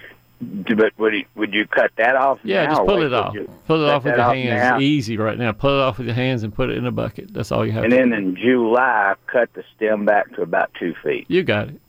But 0.75 0.93
would 0.97 1.13
you, 1.13 1.25
would 1.35 1.53
you 1.53 1.65
cut 1.67 1.91
that 1.97 2.15
off? 2.15 2.39
Yeah, 2.43 2.65
now, 2.65 2.69
just 2.75 2.85
pull 2.85 3.01
it 3.03 3.13
off. 3.13 3.35
Pull 3.67 3.83
it 3.83 3.89
off 3.89 4.03
with 4.03 4.15
your 4.15 4.25
off 4.25 4.35
hands. 4.35 4.49
now? 4.49 4.79
Easy 4.79 5.17
right 5.17 5.37
now. 5.37 5.51
Pull 5.51 5.79
it 5.79 5.81
off 5.81 5.97
with 5.97 6.07
your 6.07 6.15
hands 6.15 6.43
and 6.43 6.53
put 6.53 6.69
it 6.69 6.77
in 6.77 6.85
a 6.85 6.91
bucket. 6.91 7.33
That's 7.33 7.51
all 7.51 7.65
you 7.65 7.71
have 7.73 7.83
And 7.83 7.91
then 7.93 8.09
do. 8.09 8.15
in 8.15 8.35
July, 8.35 9.13
cut 9.27 9.53
the 9.53 9.63
stem 9.75 10.05
back 10.05 10.33
to 10.35 10.41
about 10.41 10.71
two 10.79 10.93
feet. 11.03 11.25
You 11.27 11.43
got 11.43 11.69
it. 11.69 11.79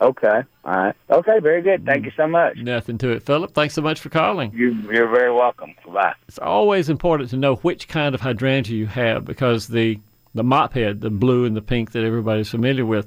Okay. 0.00 0.42
All 0.64 0.72
right. 0.74 0.94
Okay. 1.10 1.38
Very 1.40 1.62
good. 1.62 1.86
Thank 1.86 2.04
you 2.04 2.12
so 2.16 2.26
much. 2.26 2.58
Nothing 2.58 2.98
to 2.98 3.10
it. 3.10 3.22
Philip, 3.22 3.54
thanks 3.54 3.72
so 3.74 3.80
much 3.80 3.98
for 4.00 4.10
calling. 4.10 4.52
You, 4.54 4.74
you're 4.92 5.08
very 5.08 5.32
welcome. 5.32 5.74
Bye. 5.90 6.12
it's 6.28 6.38
always 6.38 6.90
important 6.90 7.30
to 7.30 7.36
know 7.38 7.56
which 7.56 7.88
kind 7.88 8.14
of 8.14 8.20
hydrangea 8.20 8.76
you 8.76 8.86
have 8.86 9.24
because 9.24 9.68
the 9.68 9.98
the 10.34 10.44
mop 10.44 10.74
head, 10.74 11.00
the 11.00 11.08
blue 11.08 11.46
and 11.46 11.56
the 11.56 11.62
pink 11.62 11.92
that 11.92 12.04
everybody's 12.04 12.50
familiar 12.50 12.84
with, 12.84 13.06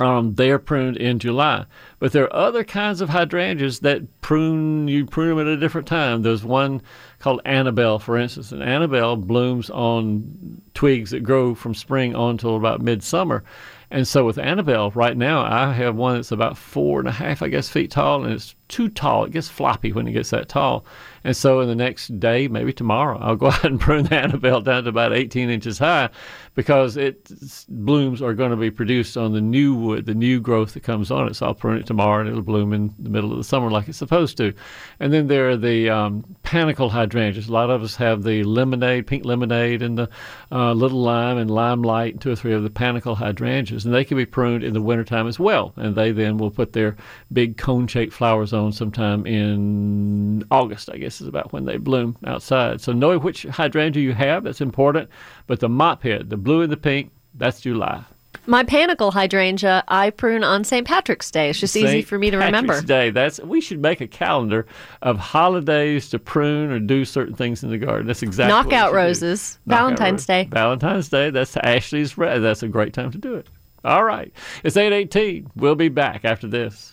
um, 0.00 0.34
they 0.34 0.50
are 0.50 0.58
pruned 0.58 0.96
in 0.96 1.18
July. 1.18 1.66
But 1.98 2.12
there 2.12 2.24
are 2.24 2.36
other 2.36 2.62
kinds 2.62 3.00
of 3.00 3.08
hydrangeas 3.08 3.80
that 3.80 4.20
prune, 4.20 4.86
you 4.86 5.06
prune 5.06 5.30
them 5.30 5.40
at 5.40 5.46
a 5.46 5.56
different 5.56 5.88
time. 5.88 6.22
There's 6.22 6.44
one 6.44 6.82
called 7.18 7.40
Annabelle, 7.44 7.98
for 7.98 8.16
instance, 8.16 8.52
and 8.52 8.62
Annabelle 8.62 9.16
blooms 9.16 9.70
on 9.70 10.62
twigs 10.74 11.10
that 11.10 11.24
grow 11.24 11.54
from 11.54 11.74
spring 11.74 12.14
on 12.14 12.32
until 12.32 12.56
about 12.56 12.80
midsummer. 12.80 13.42
And 13.90 14.06
so 14.06 14.26
with 14.26 14.38
Annabelle, 14.38 14.90
right 14.90 15.16
now, 15.16 15.40
I 15.40 15.72
have 15.72 15.96
one 15.96 16.16
that's 16.16 16.30
about 16.30 16.58
four 16.58 16.98
and 17.00 17.08
a 17.08 17.12
half, 17.12 17.40
I 17.40 17.48
guess, 17.48 17.70
feet 17.70 17.90
tall, 17.90 18.22
and 18.22 18.34
it's 18.34 18.54
too 18.68 18.90
tall. 18.90 19.24
It 19.24 19.32
gets 19.32 19.48
floppy 19.48 19.92
when 19.92 20.06
it 20.06 20.12
gets 20.12 20.28
that 20.30 20.50
tall. 20.50 20.84
And 21.24 21.34
so 21.34 21.60
in 21.60 21.68
the 21.68 21.74
next 21.74 22.20
day, 22.20 22.48
maybe 22.48 22.72
tomorrow, 22.74 23.18
I'll 23.18 23.34
go 23.34 23.46
out 23.50 23.64
and 23.64 23.80
prune 23.80 24.04
the 24.04 24.16
Annabelle 24.16 24.60
down 24.60 24.84
to 24.84 24.90
about 24.90 25.14
18 25.14 25.48
inches 25.48 25.78
high 25.78 26.10
because 26.58 26.96
its 26.96 27.66
blooms 27.68 28.20
are 28.20 28.34
going 28.34 28.50
to 28.50 28.56
be 28.56 28.68
produced 28.68 29.16
on 29.16 29.32
the 29.32 29.40
new 29.40 29.76
wood, 29.76 30.06
the 30.06 30.12
new 30.12 30.40
growth 30.40 30.74
that 30.74 30.82
comes 30.82 31.08
on 31.08 31.28
it. 31.28 31.34
So 31.34 31.46
I'll 31.46 31.54
prune 31.54 31.78
it 31.78 31.86
tomorrow 31.86 32.18
and 32.18 32.28
it'll 32.28 32.42
bloom 32.42 32.72
in 32.72 32.92
the 32.98 33.10
middle 33.10 33.30
of 33.30 33.38
the 33.38 33.44
summer 33.44 33.70
like 33.70 33.86
it's 33.88 33.96
supposed 33.96 34.36
to. 34.38 34.52
And 34.98 35.12
then 35.12 35.28
there 35.28 35.48
are 35.50 35.56
the 35.56 35.88
um, 35.88 36.24
panicle 36.42 36.88
hydrangeas. 36.88 37.46
A 37.46 37.52
lot 37.52 37.70
of 37.70 37.84
us 37.84 37.94
have 37.94 38.24
the 38.24 38.42
lemonade, 38.42 39.06
pink 39.06 39.24
lemonade, 39.24 39.82
and 39.82 39.96
the 39.96 40.10
uh, 40.50 40.72
little 40.72 41.00
lime 41.00 41.38
and 41.38 41.48
limelight, 41.48 42.14
and 42.14 42.20
two 42.20 42.32
or 42.32 42.34
three 42.34 42.54
of 42.54 42.64
the 42.64 42.70
panicle 42.70 43.14
hydrangeas. 43.14 43.84
And 43.84 43.94
they 43.94 44.04
can 44.04 44.16
be 44.16 44.26
pruned 44.26 44.64
in 44.64 44.74
the 44.74 44.82
wintertime 44.82 45.28
as 45.28 45.38
well. 45.38 45.72
And 45.76 45.94
they 45.94 46.10
then 46.10 46.38
will 46.38 46.50
put 46.50 46.72
their 46.72 46.96
big 47.32 47.56
cone 47.56 47.86
shaped 47.86 48.12
flowers 48.12 48.52
on 48.52 48.72
sometime 48.72 49.24
in 49.26 50.44
August, 50.50 50.90
I 50.92 50.96
guess 50.96 51.20
is 51.20 51.28
about 51.28 51.52
when 51.52 51.66
they 51.66 51.76
bloom 51.76 52.16
outside. 52.26 52.80
So 52.80 52.92
knowing 52.92 53.20
which 53.20 53.44
hydrangea 53.44 54.02
you 54.02 54.12
have, 54.14 54.42
that's 54.42 54.60
important. 54.60 55.08
But 55.48 55.58
the 55.58 55.68
mop 55.68 56.04
head, 56.04 56.30
the 56.30 56.36
blue 56.36 56.60
and 56.62 56.70
the 56.70 56.76
pink, 56.76 57.10
that's 57.34 57.60
July. 57.62 58.04
My 58.46 58.62
panicle 58.62 59.10
hydrangea 59.10 59.82
I 59.88 60.10
prune 60.10 60.44
on 60.44 60.62
St. 60.64 60.86
Patrick's 60.86 61.30
Day. 61.30 61.50
It's 61.50 61.58
just 61.58 61.72
St. 61.74 61.86
easy 61.86 62.02
for 62.02 62.18
me 62.18 62.30
to 62.30 62.38
Patrick's 62.38 62.62
remember. 62.62 62.86
Day. 62.86 63.10
That's 63.10 63.40
we 63.40 63.60
should 63.60 63.80
make 63.80 64.00
a 64.00 64.06
calendar 64.06 64.66
of 65.02 65.18
holidays 65.18 66.08
to 66.10 66.18
prune 66.18 66.70
or 66.70 66.78
do 66.78 67.04
certain 67.04 67.34
things 67.34 67.62
in 67.62 67.70
the 67.70 67.78
garden. 67.78 68.06
That's 68.06 68.22
exactly 68.22 68.54
knockout 68.54 68.92
roses. 68.92 69.58
Valentine's 69.66 70.22
out, 70.24 70.26
Day. 70.26 70.48
Valentine's 70.50 71.08
Day. 71.08 71.30
That's 71.30 71.56
Ashley's. 71.58 72.14
That's 72.14 72.62
a 72.62 72.68
great 72.68 72.92
time 72.92 73.10
to 73.10 73.18
do 73.18 73.34
it. 73.34 73.48
All 73.84 74.04
right, 74.04 74.32
it's 74.64 74.76
eight 74.76 74.92
eighteen. 74.92 75.50
We'll 75.56 75.74
be 75.74 75.88
back 75.88 76.24
after 76.24 76.46
this. 76.46 76.92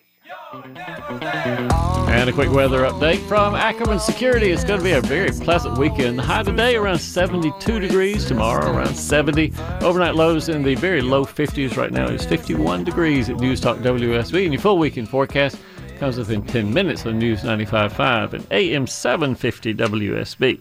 And 2.11 2.29
a 2.29 2.33
quick 2.33 2.51
weather 2.51 2.81
update 2.81 3.25
from 3.27 3.55
Ackerman 3.55 3.99
Security. 3.99 4.51
It's 4.51 4.65
going 4.65 4.79
to 4.79 4.83
be 4.83 4.91
a 4.91 5.01
very 5.01 5.31
pleasant 5.31 5.77
weekend. 5.77 6.19
The 6.19 6.23
high 6.23 6.43
today 6.43 6.75
around 6.75 6.99
72 6.99 7.79
degrees, 7.79 8.25
tomorrow 8.25 8.69
around 8.69 8.95
70. 8.95 9.53
Overnight 9.81 10.15
lows 10.15 10.49
in 10.49 10.61
the 10.61 10.75
very 10.75 11.01
low 11.01 11.25
50s 11.25 11.77
right 11.77 11.91
now 11.91 12.07
is 12.07 12.25
51 12.25 12.83
degrees 12.83 13.29
at 13.29 13.37
News 13.37 13.61
Talk 13.61 13.77
WSB. 13.77 14.43
And 14.43 14.53
your 14.53 14.61
full 14.61 14.77
weekend 14.77 15.07
forecast 15.07 15.57
comes 15.99 16.17
within 16.17 16.45
10 16.45 16.71
minutes 16.71 17.05
on 17.05 17.17
News 17.17 17.43
95.5 17.43 18.33
and 18.33 18.45
AM 18.51 18.85
750 18.85 19.73
WSB. 19.73 20.59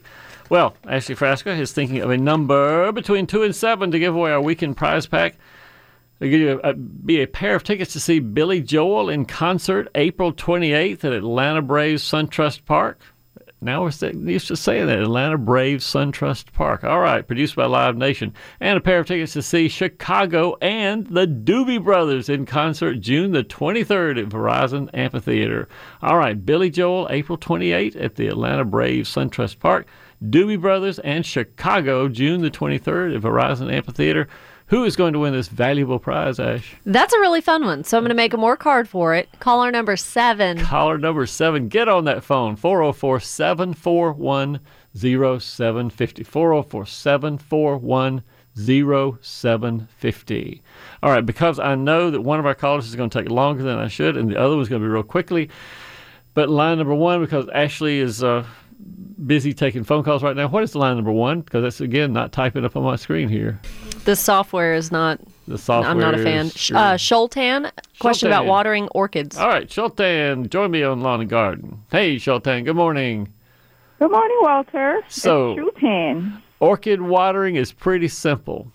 Well, 0.51 0.77
Ashley 0.89 1.17
Frasca 1.17 1.59
is 1.59 1.73
thinking 1.73 1.99
of 1.99 2.11
a 2.11 2.17
number 2.17 2.91
between 2.93 3.27
2 3.27 3.43
and 3.43 3.55
7 3.55 3.91
to 3.91 3.99
give 3.99 4.15
away 4.15 4.31
our 4.31 4.41
weekend 4.41 4.77
prize 4.77 5.07
pack. 5.07 5.35
They 6.21 6.29
give 6.29 6.41
you 6.41 6.61
a, 6.63 6.71
a, 6.71 6.75
be 6.75 7.23
a 7.23 7.27
pair 7.27 7.55
of 7.57 7.65
tickets 7.65 7.95
to 7.95 8.01
see 8.01 8.21
Billy 8.21 8.61
Joel 8.61 9.09
in 9.09 9.25
concert 9.25 9.89
April 9.95 10.33
28th 10.33 11.03
at 11.03 11.13
Atlanta 11.13 11.63
Braves 11.63 12.03
SunTrust 12.03 12.65
Park. 12.67 13.01
Now 13.63 13.83
we're 13.83 14.11
used 14.11 14.49
to 14.49 14.57
saying 14.57 14.87
that 14.87 15.01
Atlanta 15.01 15.37
Braves 15.37 15.85
SunTrust 15.85 16.53
Park. 16.53 16.83
All 16.83 17.01
right, 17.01 17.27
produced 17.27 17.57
by 17.57 17.67
Live 17.67 17.95
Nation, 17.95 18.33
and 18.59 18.79
a 18.79 18.81
pair 18.81 19.01
of 19.01 19.07
tickets 19.07 19.35
to 19.35 19.43
see 19.43 19.69
Chicago 19.69 20.57
and 20.63 21.07
the 21.09 21.27
Doobie 21.27 21.83
Brothers 21.83 22.31
in 22.31 22.47
concert 22.47 23.01
June 23.01 23.33
the 23.33 23.45
23rd 23.45 24.23
at 24.23 24.29
Verizon 24.31 24.89
Amphitheater. 24.95 25.69
All 26.01 26.17
right, 26.17 26.45
Billy 26.45 26.71
Joel 26.71 27.07
April 27.11 27.37
28th 27.37 28.03
at 28.03 28.15
the 28.15 28.29
Atlanta 28.29 28.65
Braves 28.65 29.15
SunTrust 29.15 29.59
Park. 29.59 29.87
Doobie 30.25 30.61
Brothers 30.61 30.99
and 30.99 31.25
Chicago 31.25 32.09
June 32.09 32.41
the 32.41 32.51
23rd 32.51 33.17
at 33.17 33.23
Verizon 33.23 33.71
Amphitheater. 33.71 34.29
Who 34.71 34.85
is 34.85 34.95
going 34.95 35.15
to 35.15 35.19
win 35.19 35.33
this 35.33 35.49
valuable 35.49 35.99
prize, 35.99 36.39
Ash? 36.39 36.77
That's 36.87 37.13
a 37.13 37.19
really 37.19 37.41
fun 37.41 37.65
one. 37.65 37.83
So 37.83 37.99
I'm 37.99 38.05
going 38.05 38.11
to 38.11 38.15
make 38.15 38.33
a 38.33 38.37
more 38.37 38.57
card 38.57 38.89
for 38.89 39.17
it. 39.17 39.29
Caller 39.41 39.73
number 39.73 39.97
seven. 39.97 40.59
Caller 40.59 40.97
number 40.97 41.27
seven. 41.27 41.67
Get 41.67 41.89
on 41.89 42.05
that 42.05 42.23
phone. 42.23 42.55
404 42.55 43.19
741 43.19 44.61
0750. 44.95 46.23
404 46.23 46.87
741 46.87 48.23
0750. 48.57 50.63
All 51.03 51.11
right, 51.11 51.27
because 51.27 51.59
I 51.59 51.75
know 51.75 52.13
that 52.13 52.21
one 52.21 52.39
of 52.39 52.47
our 52.47 52.55
callers 52.55 52.87
is 52.87 52.95
going 52.95 53.11
to 53.11 53.23
take 53.23 53.29
longer 53.29 53.65
than 53.65 53.77
I 53.77 53.89
should, 53.89 54.17
and 54.17 54.31
the 54.31 54.41
other 54.41 54.55
one's 54.55 54.69
going 54.69 54.83
to 54.83 54.87
be 54.87 54.93
real 54.93 55.03
quickly. 55.03 55.51
But 56.35 56.49
line 56.49 56.79
number 56.79 56.95
one, 56.95 57.21
because 57.21 57.49
Ashley 57.53 57.99
is 57.99 58.23
uh, 58.23 58.47
busy 59.27 59.53
taking 59.53 59.83
phone 59.83 60.05
calls 60.05 60.23
right 60.23 60.37
now. 60.37 60.47
What 60.47 60.63
is 60.63 60.73
the 60.73 60.79
line 60.79 60.95
number 60.95 61.11
one? 61.11 61.41
Because 61.41 61.63
that's 61.63 61.81
again 61.81 62.13
not 62.13 62.31
typing 62.31 62.65
up 62.65 62.77
on 62.77 62.85
my 62.85 62.95
screen 62.95 63.29
here. 63.29 63.61
The 64.05 64.17
software 64.17 64.75
is 64.75 64.91
not. 64.91 65.21
The 65.47 65.59
software. 65.59 65.91
I'm 65.91 65.99
not 65.99 66.15
a 66.15 66.23
fan. 66.23 66.51
Sure. 66.51 66.77
Uh, 66.77 66.95
Shultan, 66.95 67.71
question 67.99 68.29
about 68.29 68.47
watering 68.47 68.89
orchids. 68.89 69.37
All 69.37 69.49
right, 69.49 69.69
Shultan, 69.69 70.49
join 70.49 70.71
me 70.71 70.83
on 70.83 71.01
Lawn 71.01 71.21
and 71.21 71.31
Garden. 71.31 71.83
Hey, 71.91 72.17
Shultan, 72.17 72.65
good 72.65 72.77
morning. 72.77 73.33
Good 73.99 74.11
morning, 74.11 74.39
Walter. 74.43 75.01
So, 75.09 75.57
Shultan. 75.57 76.41
Orchid 76.61 77.03
watering 77.03 77.57
is 77.57 77.73
pretty 77.73 78.09
simple. 78.09 78.71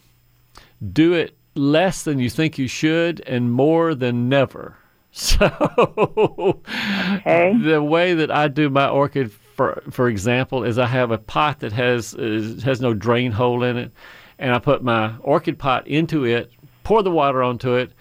Do 0.92 1.14
it 1.14 1.38
less 1.56 2.04
than 2.04 2.20
you 2.20 2.30
think 2.30 2.58
you 2.58 2.68
should 2.68 3.22
and 3.22 3.52
more 3.52 3.96
than 3.96 4.30
never. 4.30 4.78
So, 5.18 5.46
okay. 7.16 7.54
the 7.58 7.82
way 7.82 8.16
that 8.16 8.30
I 8.30 8.50
do 8.50 8.70
my 8.70 8.90
orchid 8.90 9.32
for 9.56 9.82
for 9.90 10.10
example, 10.10 10.64
is 10.64 10.78
I 10.78 10.86
have 10.88 11.12
a 11.12 11.18
pot 11.18 11.62
that 11.62 11.72
has 11.72 12.14
is, 12.14 12.64
has 12.64 12.82
no 12.82 12.94
drain 12.94 13.32
hole 13.32 13.64
in 13.64 13.78
it, 13.78 13.92
and 14.40 14.54
I 14.54 14.60
put 14.60 14.84
my 14.84 15.16
orchid 15.20 15.58
pot 15.58 15.88
into 15.88 16.26
it, 16.26 16.52
pour 16.84 17.04
the 17.04 17.12
water 17.12 17.42
onto 17.44 17.74
it, 17.74 17.92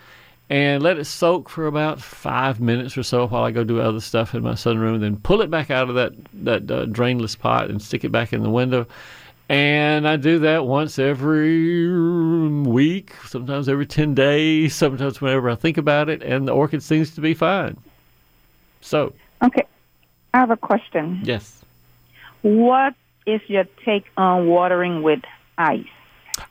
and 0.51 0.83
let 0.83 0.99
it 0.99 1.05
soak 1.07 1.49
for 1.49 1.67
about 1.67 2.01
five 2.01 2.61
minutes 2.61 2.99
or 2.99 3.03
so 3.03 3.27
while 3.27 3.45
I 3.45 3.51
go 3.51 3.65
do 3.65 3.81
other 3.81 4.01
stuff 4.01 4.35
in 4.35 4.43
my 4.43 4.53
sunroom. 4.53 5.01
Then 5.01 5.17
pull 5.17 5.41
it 5.41 5.51
back 5.51 5.71
out 5.71 5.89
of 5.89 5.95
that 5.95 6.13
that 6.45 6.71
uh, 6.71 6.87
drainless 6.87 7.39
pot 7.39 7.71
and 7.71 7.81
stick 7.81 8.05
it 8.05 8.13
back 8.13 8.33
in 8.33 8.43
the 8.43 8.51
window. 8.51 8.87
And 9.49 10.09
I 10.09 10.17
do 10.17 10.39
that 10.41 10.65
once 10.65 10.99
every 10.99 11.87
week, 12.63 13.13
sometimes 13.27 13.69
every 13.69 13.85
10 13.85 14.15
days, 14.15 14.75
sometimes 14.75 15.21
whenever 15.21 15.51
I 15.51 15.55
think 15.55 15.77
about 15.77 16.09
it, 16.09 16.23
and 16.23 16.49
the 16.49 16.53
orchid 16.53 16.83
seems 16.83 17.15
to 17.15 17.21
be 17.21 17.35
fine. 17.35 17.77
So. 18.81 19.13
Okay. 19.43 19.67
I 20.33 20.39
have 20.39 20.51
a 20.51 20.57
question. 20.57 21.21
Yes. 21.25 21.63
What 22.41 22.95
is 23.27 23.41
your 23.47 23.65
take 23.85 24.05
on 24.17 24.47
watering 24.47 25.03
with 25.03 25.21
ice? 25.59 25.85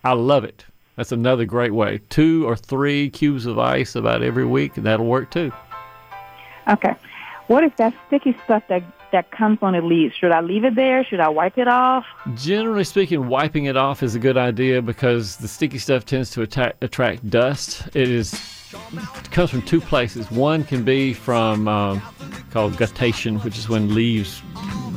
I 0.04 0.14
love 0.14 0.44
it. 0.44 0.66
That's 0.96 1.12
another 1.12 1.46
great 1.46 1.74
way. 1.74 2.02
Two 2.10 2.48
or 2.48 2.56
three 2.56 3.10
cubes 3.10 3.46
of 3.46 3.58
ice 3.58 3.96
about 3.96 4.22
every 4.22 4.46
week, 4.46 4.78
and 4.78 4.86
that'll 4.86 5.06
work 5.06 5.32
too. 5.32 5.52
Okay. 6.70 6.94
What 7.48 7.64
is 7.64 7.72
that 7.78 7.94
sticky 8.08 8.38
stuff 8.46 8.64
that 8.70 8.84
that 9.12 9.32
comes 9.32 9.60
on 9.62 9.74
the 9.74 9.82
leaves? 9.82 10.16
Should 10.16 10.32
I 10.32 10.42
leave 10.42 10.64
it 10.64 10.76
there? 10.76 11.04
Should 11.06 11.20
I 11.20 11.30
wipe 11.30 11.58
it 11.58 11.68
off? 11.68 12.06
Generally 12.36 12.86
speaking, 12.86 13.28
wiping 13.28 13.66
it 13.66 13.78
off 13.78 14.02
is 14.02 14.16
a 14.16 14.20
good 14.20 14.38
idea 14.38 14.82
because 14.82 15.38
the 15.38 15.48
sticky 15.48 15.78
stuff 15.78 16.06
tends 16.06 16.32
to 16.32 16.42
attack, 16.42 16.76
attract 16.82 17.30
dust. 17.30 17.88
It 17.96 18.10
is 18.10 18.32
it 18.74 19.32
comes 19.32 19.50
from 19.50 19.62
two 19.62 19.82
places. 19.82 20.30
One 20.32 20.64
can 20.64 20.84
be 20.84 21.14
from 21.14 21.68
um, 21.68 22.02
called 22.52 22.74
guttation, 22.74 23.44
which 23.44 23.58
is 23.58 23.70
when 23.70 23.94
leaves 23.94 24.42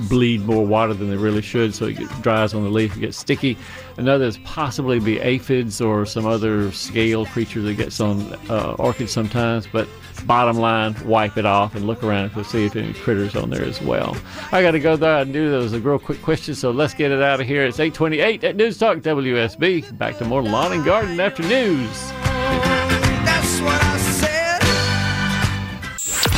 bleed 0.08 0.42
more 0.42 0.64
water 0.64 0.94
than 0.94 1.10
they 1.10 1.16
really 1.16 1.42
should, 1.42 1.74
so 1.74 1.86
it 1.86 1.96
dries 2.22 2.54
on 2.54 2.62
the 2.62 2.70
leaf, 2.70 2.96
it 2.96 3.00
gets 3.00 3.16
sticky. 3.16 3.56
Another 3.96 4.26
is 4.26 4.38
possibly 4.38 5.00
be 5.00 5.18
aphids 5.20 5.80
or 5.80 6.04
some 6.06 6.26
other 6.26 6.70
scale 6.72 7.26
creature 7.26 7.62
that 7.62 7.74
gets 7.74 8.00
on 8.00 8.20
uh, 8.50 8.76
orchids 8.78 9.10
sometimes. 9.12 9.66
But 9.66 9.88
bottom 10.24 10.58
line, 10.58 10.94
wipe 11.06 11.36
it 11.36 11.46
off 11.46 11.74
and 11.74 11.86
look 11.86 12.02
around 12.04 12.30
to 12.30 12.44
see 12.44 12.66
if 12.66 12.76
any 12.76 12.92
critters 12.92 13.34
on 13.34 13.50
there 13.50 13.64
as 13.64 13.80
well. 13.80 14.16
I 14.52 14.62
got 14.62 14.72
to 14.72 14.80
go 14.80 14.96
there 14.96 15.18
and 15.18 15.32
do 15.32 15.50
those 15.50 15.72
a 15.72 15.80
real 15.80 15.98
quick 15.98 16.22
question, 16.22 16.54
so 16.54 16.70
let's 16.70 16.94
get 16.94 17.10
it 17.10 17.22
out 17.22 17.40
of 17.40 17.46
here. 17.46 17.64
It's 17.64 17.78
8:28 17.78 18.44
at 18.44 18.56
News 18.56 18.78
Talk 18.78 18.98
WSB. 18.98 19.96
Back 19.98 20.18
to 20.18 20.24
more 20.24 20.42
lawn 20.42 20.72
and 20.72 20.84
garden 20.84 21.18
after 21.20 21.42
news. 21.42 22.25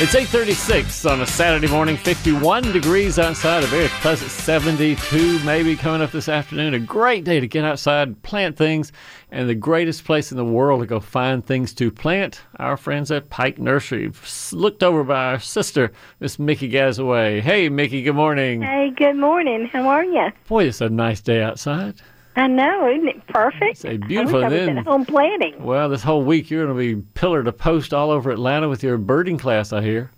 It's 0.00 0.14
8:36 0.14 1.08
on 1.08 1.20
a 1.20 1.26
Saturday 1.26 1.68
morning. 1.68 1.96
51 1.96 2.72
degrees 2.72 3.18
outside. 3.18 3.62
A 3.62 3.66
very 3.66 3.88
pleasant 3.88 4.30
72 4.30 5.38
maybe 5.44 5.76
coming 5.76 6.00
up 6.00 6.10
this 6.10 6.30
afternoon. 6.30 6.74
A 6.74 6.80
great 6.80 7.24
day 7.24 7.38
to 7.38 7.46
get 7.46 7.64
outside, 7.64 8.20
plant 8.22 8.56
things, 8.56 8.90
and 9.30 9.48
the 9.48 9.54
greatest 9.54 10.04
place 10.04 10.32
in 10.32 10.38
the 10.38 10.44
world 10.44 10.80
to 10.80 10.86
go 10.86 10.98
find 10.98 11.44
things 11.44 11.74
to 11.74 11.90
plant. 11.90 12.40
Our 12.58 12.76
friends 12.78 13.10
at 13.12 13.28
Pike 13.28 13.58
Nursery, 13.58 14.10
looked 14.50 14.82
over 14.82 15.04
by 15.04 15.26
our 15.26 15.38
sister, 15.38 15.92
Miss 16.20 16.38
Mickey 16.38 16.70
Gazaway. 16.70 17.40
Hey, 17.40 17.68
Mickey. 17.68 18.02
Good 18.02 18.16
morning. 18.16 18.62
Hey, 18.62 18.92
good 18.96 19.16
morning. 19.16 19.68
How 19.72 19.86
are 19.86 20.04
you? 20.04 20.30
Boy, 20.48 20.64
it's 20.64 20.80
a 20.80 20.88
nice 20.88 21.20
day 21.20 21.42
outside. 21.42 21.96
I 22.34 22.46
know, 22.46 22.88
isn't 22.90 23.08
it 23.08 23.26
perfect? 23.26 23.62
It's 23.72 23.84
a 23.84 23.96
beautiful. 23.98 24.44
I 24.44 24.48
wish 24.48 24.60
I 24.62 24.66
then, 24.66 24.76
home 24.84 25.04
planting. 25.04 25.62
Well, 25.62 25.88
this 25.88 26.02
whole 26.02 26.22
week 26.24 26.50
you're 26.50 26.64
going 26.64 26.76
to 26.76 26.96
be 26.96 27.02
pillar 27.14 27.42
to 27.44 27.52
post 27.52 27.92
all 27.92 28.10
over 28.10 28.30
Atlanta 28.30 28.68
with 28.68 28.82
your 28.82 28.96
birding 28.96 29.36
class. 29.38 29.72
I 29.72 29.82
hear. 29.82 30.10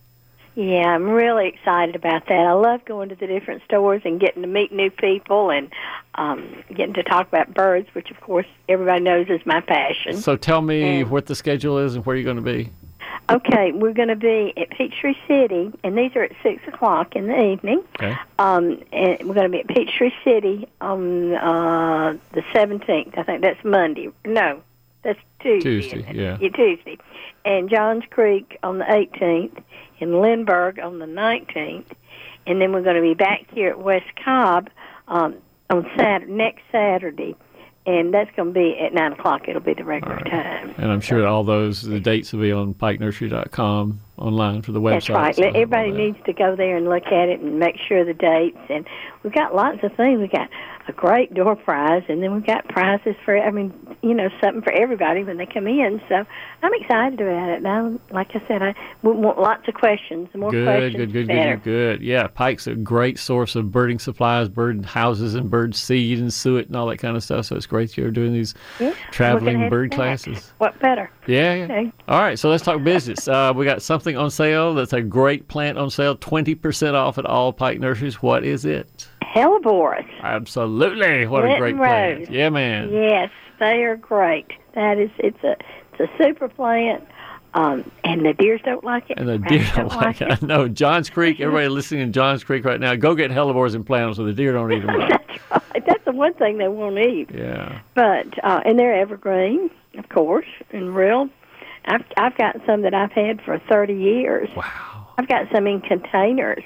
Yeah, 0.57 0.87
I'm 0.95 1.11
really 1.11 1.49
excited 1.49 1.97
about 1.97 2.27
that. 2.29 2.39
I 2.39 2.53
love 2.53 2.85
going 2.85 3.09
to 3.09 3.17
the 3.17 3.27
different 3.27 3.65
stores 3.65 4.03
and 4.05 4.21
getting 4.21 4.43
to 4.43 4.49
meet 4.49 4.71
new 4.71 4.89
people 4.89 5.51
and 5.51 5.69
um, 6.15 6.63
getting 6.73 6.95
to 6.95 7.03
talk 7.03 7.27
about 7.27 7.53
birds, 7.53 7.89
which 7.93 8.13
of 8.13 8.21
course 8.21 8.47
everybody 8.69 9.03
knows 9.03 9.27
is 9.29 9.45
my 9.45 9.61
passion. 9.61 10.17
So 10.17 10.37
tell 10.37 10.63
me 10.63 11.01
And- 11.01 11.11
what 11.11 11.27
the 11.27 11.35
schedule 11.35 11.79
is 11.79 11.97
and 11.97 12.07
where 12.07 12.15
you're 12.15 12.25
going 12.25 12.37
to 12.37 12.43
be. 12.43 12.71
Okay, 13.31 13.73
we're 13.73 13.93
going 13.93 14.09
to 14.09 14.17
be 14.17 14.53
at 14.57 14.71
Peachtree 14.71 15.15
City, 15.27 15.73
and 15.83 15.97
these 15.97 16.15
are 16.15 16.23
at 16.23 16.33
six 16.43 16.67
o'clock 16.69 17.17
in 17.17 17.27
the 17.27 17.53
evening. 17.53 17.83
Okay. 17.97 18.17
Um, 18.39 18.83
and 18.93 19.27
we're 19.27 19.35
going 19.35 19.51
to 19.51 19.57
be 19.57 19.61
at 19.61 19.69
Peachtree 19.69 20.13
City 20.25 20.69
on 20.81 21.35
uh, 21.35 22.17
the 22.33 22.43
17th. 22.43 23.17
I 23.17 23.23
think 23.23 23.41
that's 23.41 23.65
Monday. 23.65 24.11
No, 24.25 24.63
that's 25.03 25.19
Tuesday. 25.41 25.81
Tuesday, 25.81 26.13
yeah. 26.13 26.37
yeah. 26.41 26.49
Tuesday. 26.51 26.99
And 27.45 27.71
Johns 27.71 28.05
Creek 28.11 28.59
on 28.63 28.79
the 28.79 28.85
18th, 28.85 29.63
and 30.01 30.21
Lindbergh 30.21 30.79
on 30.79 30.99
the 30.99 31.07
19th. 31.07 31.87
And 32.47 32.61
then 32.61 32.73
we're 32.73 32.83
going 32.83 32.97
to 32.97 33.03
be 33.03 33.15
back 33.15 33.47
here 33.53 33.71
at 33.71 33.79
West 33.79 34.11
Cobb 34.23 34.69
um, 35.09 35.37
on 35.71 35.91
Saturday, 35.97 36.33
next 36.33 36.63
Saturday. 36.71 37.37
And 37.87 38.15
that's 38.15 38.35
going 38.35 38.55
to 38.55 38.59
be 38.59 38.79
at 38.79 38.95
9 38.95 39.13
o'clock. 39.13 39.47
It'll 39.47 39.61
be 39.61 39.75
the 39.75 39.85
regular 39.85 40.19
time. 40.21 40.75
And 40.79 40.91
I'm 40.91 41.01
sure 41.01 41.27
all 41.27 41.45
those 41.45 41.83
the 41.83 42.01
dates 42.01 42.33
will 42.33 42.41
be 42.41 42.53
on 42.53 42.75
pikenursery.com 42.75 44.01
online 44.17 44.63
for 44.63 44.73
the 44.73 44.81
website. 44.81 44.93
That's 44.93 45.11
right. 45.11 45.37
so 45.37 45.43
Everybody 45.45 45.91
needs 45.91 46.19
to 46.27 46.33
go 46.33 46.55
there 46.57 46.77
and 46.77 46.89
look 46.89 47.07
at 47.07 47.29
it 47.29 47.41
and 47.41 47.59
make 47.59 47.77
sure 47.89 48.05
the 48.05 48.15
dates. 48.15 48.59
And 48.69 48.87
we've 49.23 49.33
got 49.33 49.55
lots 49.55 49.79
of 49.83 49.95
things. 49.97 50.21
We've 50.21 50.31
got 50.31 50.49
a 50.87 50.93
great 50.93 51.33
door 51.33 51.57
prize, 51.57 52.03
and 52.11 52.23
then 52.23 52.35
we've 52.35 52.45
got 52.45 52.69
prizes 52.69 53.17
for, 53.25 53.39
I 53.39 53.51
mean, 53.51 53.73
you 54.03 54.13
know, 54.13 54.29
something 54.43 54.61
for 54.61 54.71
everybody 54.73 55.25
when 55.25 55.39
they 55.39 55.47
come 55.47 55.67
in. 55.67 55.99
So 56.11 56.27
I'm 56.63 56.75
excited 56.75 57.19
about 57.23 57.49
it. 57.49 57.63
Now, 57.63 57.99
like 58.11 58.37
I 58.37 58.47
said, 58.47 58.63
I 58.63 58.75
want 59.03 59.39
lots 59.41 59.67
of 59.67 59.73
questions. 59.73 60.29
The 60.33 60.39
more 60.39 60.51
Good, 60.51 60.67
questions, 60.67 60.97
good, 60.97 61.13
good, 61.13 61.29
better. 61.29 61.57
good, 61.57 61.65
good. 61.65 62.03
Yeah, 62.03 62.27
Pike's 62.27 62.67
a 62.67 62.75
great 62.75 63.19
source 63.19 63.57
of 63.57 63.73
birding 63.73 63.99
supplies, 63.99 64.51
bird 64.51 64.85
houses, 64.85 65.35
and 65.35 65.49
bird 65.49 65.75
seed 65.75 66.19
and 66.19 66.31
suet 66.31 66.67
and 66.67 66.77
all 66.77 66.87
that 66.89 66.99
kind 66.99 67.17
of 67.17 67.25
stuff. 67.25 67.47
So 67.47 67.57
it's 67.57 67.67
great 67.67 67.97
you're 67.97 68.11
doing 68.11 68.35
these 68.35 68.53
Yeah, 68.79 68.95
traveling 69.11 69.71
bird 69.71 69.91
classes. 69.91 70.53
What 70.59 70.79
better? 70.81 71.11
Yeah, 71.27 71.55
yeah. 71.55 71.65
Okay. 71.65 71.93
All 72.09 72.21
right, 72.21 72.39
so 72.39 72.51
let's 72.51 72.63
talk 72.63 72.83
business. 72.83 73.27
Uh, 73.27 73.55
we 73.57 73.65
got 73.65 73.81
something 73.81 74.04
on 74.13 74.31
sale 74.31 74.75
that's 74.75 74.93
a 74.93 75.01
great 75.01 75.49
plant 75.49 75.79
on 75.79 75.91
sale, 75.91 76.17
20% 76.17 76.95
off 76.95 77.19
at 77.19 77.27
all 77.27 77.53
Pike 77.53 77.81
Nurseries. 77.81 78.23
What 78.23 78.45
is 78.45 78.65
it? 78.65 79.09
Hellebores. 79.23 80.07
Absolutely. 80.23 81.27
What 81.27 81.45
a 81.45 81.57
great 81.59 81.77
plant. 81.77 82.31
Yeah, 82.31 82.51
man. 82.51 82.93
Yes, 82.93 83.31
they 83.59 83.83
are 83.85 83.97
great. 83.97 84.51
That 84.75 84.99
is, 84.99 85.11
it's 85.19 85.43
a, 85.43 85.57
it's 85.93 86.01
a 86.01 86.23
super 86.23 86.49
plant. 86.49 87.07
Um, 87.55 87.89
and 88.03 88.27
the 88.27 88.33
deers 88.33 88.61
don't 88.65 88.83
like 88.83 89.11
it. 89.11 89.19
And 89.19 89.29
the 89.29 89.39
deer 89.39 89.65
don't 89.77 89.95
like 89.95 90.21
it. 90.21 90.43
I 90.43 90.45
know. 90.45 90.67
Johns 90.69 91.09
Creek, 91.09 91.41
everybody 91.41 91.69
listening 91.69 92.01
in 92.01 92.13
Johns 92.13 92.43
Creek 92.43 92.65
right 92.65 92.81
now, 92.81 92.97
go 92.97 93.15
get 93.15 93.31
hellebores 93.31 93.77
and 93.77 93.87
plant 93.87 94.09
them 94.09 94.15
so 94.15 94.25
the 94.25 94.33
deer 94.33 94.53
don't 94.53 94.73
eat 94.73 94.85
them. 94.85 94.99
That's 95.09 95.41
right. 95.51 95.87
That's 95.87 96.05
the 96.05 96.13
one 96.13 96.35
thing 96.35 96.59
they 96.59 96.69
won't 96.69 96.99
eat. 96.99 97.31
Yeah. 97.33 97.81
But 97.95 98.27
uh, 98.45 98.61
and 98.65 98.77
they're 98.77 98.95
evergreen, 98.95 99.71
of 99.97 100.09
course, 100.09 100.47
and 100.71 100.95
real. 100.95 101.29
I've 101.87 102.05
I've 102.17 102.37
got 102.37 102.57
some 102.67 102.83
that 102.83 102.95
I've 102.95 103.13
had 103.13 103.41
for 103.43 103.59
thirty 103.71 103.95
years. 103.95 104.49
Wow. 104.57 105.09
I've 105.19 105.29
got 105.29 105.47
some 105.53 105.67
in 105.67 105.81
containers 105.81 106.65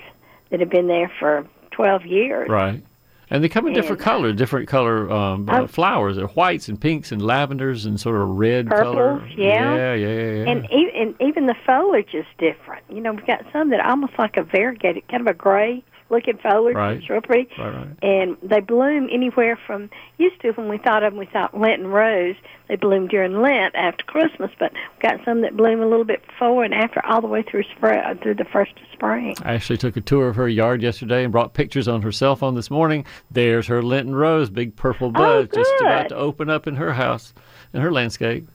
that 0.50 0.60
have 0.60 0.70
been 0.70 0.88
there 0.88 1.10
for 1.18 1.46
twelve 1.70 2.06
years. 2.06 2.48
Right. 2.48 2.82
And 3.30 3.44
they 3.44 3.50
come 3.50 3.66
in 3.66 3.74
different 3.74 4.00
And- 4.00 4.04
colors, 4.06 4.36
different 4.36 4.68
color 4.68 5.10
um, 5.10 5.46
uh, 5.50 5.66
flowers. 5.66 6.16
They're 6.16 6.28
whites 6.28 6.68
and 6.70 6.80
pinks 6.80 7.12
and 7.12 7.20
lavenders 7.20 7.84
and 7.84 8.00
sort 8.00 8.16
of 8.22 8.26
red 8.30 8.70
color. 8.70 9.18
Purples, 9.18 9.32
yeah. 9.36 9.74
Yeah, 9.74 9.94
yeah, 9.94 10.06
yeah. 10.06 10.32
yeah. 10.44 10.50
And 10.50 10.64
even 10.72 10.94
and 10.96 11.14
even 11.20 11.46
the 11.46 11.54
foliage 11.66 12.14
is 12.14 12.24
different. 12.38 12.84
You 12.88 13.02
know, 13.02 13.12
we've 13.12 13.26
got 13.26 13.44
some 13.52 13.68
that 13.70 13.80
are 13.80 13.90
almost 13.90 14.14
like 14.18 14.38
a 14.38 14.42
variegated, 14.44 15.06
kind 15.08 15.20
of 15.20 15.26
a 15.26 15.34
gray 15.36 15.84
looking 16.10 16.38
foliage. 16.38 16.76
Right. 16.76 16.96
It's 16.98 17.10
real 17.10 17.20
pretty. 17.20 17.48
Right, 17.58 17.74
right. 17.74 17.88
And 18.02 18.36
they 18.42 18.60
bloom 18.60 19.08
anywhere 19.12 19.58
from 19.66 19.90
used 20.18 20.40
to 20.42 20.50
when 20.52 20.68
we 20.68 20.78
thought 20.78 21.02
of 21.02 21.12
them, 21.12 21.18
we 21.18 21.26
thought 21.26 21.58
Lenten 21.58 21.88
rose. 21.88 22.36
They 22.68 22.76
bloom 22.76 23.08
during 23.08 23.40
Lent 23.40 23.74
after 23.74 24.04
Christmas, 24.04 24.50
but 24.58 24.72
we've 24.72 25.02
got 25.02 25.24
some 25.24 25.40
that 25.42 25.56
bloom 25.56 25.80
a 25.80 25.86
little 25.86 26.04
bit 26.04 26.26
before 26.26 26.64
and 26.64 26.74
after, 26.74 27.04
all 27.06 27.20
the 27.20 27.26
way 27.26 27.42
through 27.42 27.62
spring, 27.76 27.98
uh, 27.98 28.14
through 28.22 28.34
the 28.34 28.44
first 28.44 28.72
of 28.72 28.82
spring. 28.92 29.34
I 29.42 29.54
actually 29.54 29.78
took 29.78 29.96
a 29.96 30.00
tour 30.00 30.28
of 30.28 30.36
her 30.36 30.48
yard 30.48 30.82
yesterday 30.82 31.24
and 31.24 31.32
brought 31.32 31.54
pictures 31.54 31.88
on 31.88 32.02
her 32.02 32.12
cell 32.12 32.36
phone 32.36 32.54
this 32.54 32.70
morning. 32.70 33.06
There's 33.30 33.66
her 33.68 33.82
Lenten 33.82 34.14
Rose, 34.14 34.50
big 34.50 34.76
purple 34.76 35.08
oh, 35.08 35.12
bud, 35.12 35.52
just 35.54 35.70
about 35.80 36.06
Oh, 36.06 36.08
to 36.08 36.16
open 36.16 36.50
up 36.50 36.66
in 36.66 36.76
her 36.76 36.92
house, 36.92 37.32
in 37.72 37.80
her 37.80 37.90
landscape. 37.90 38.48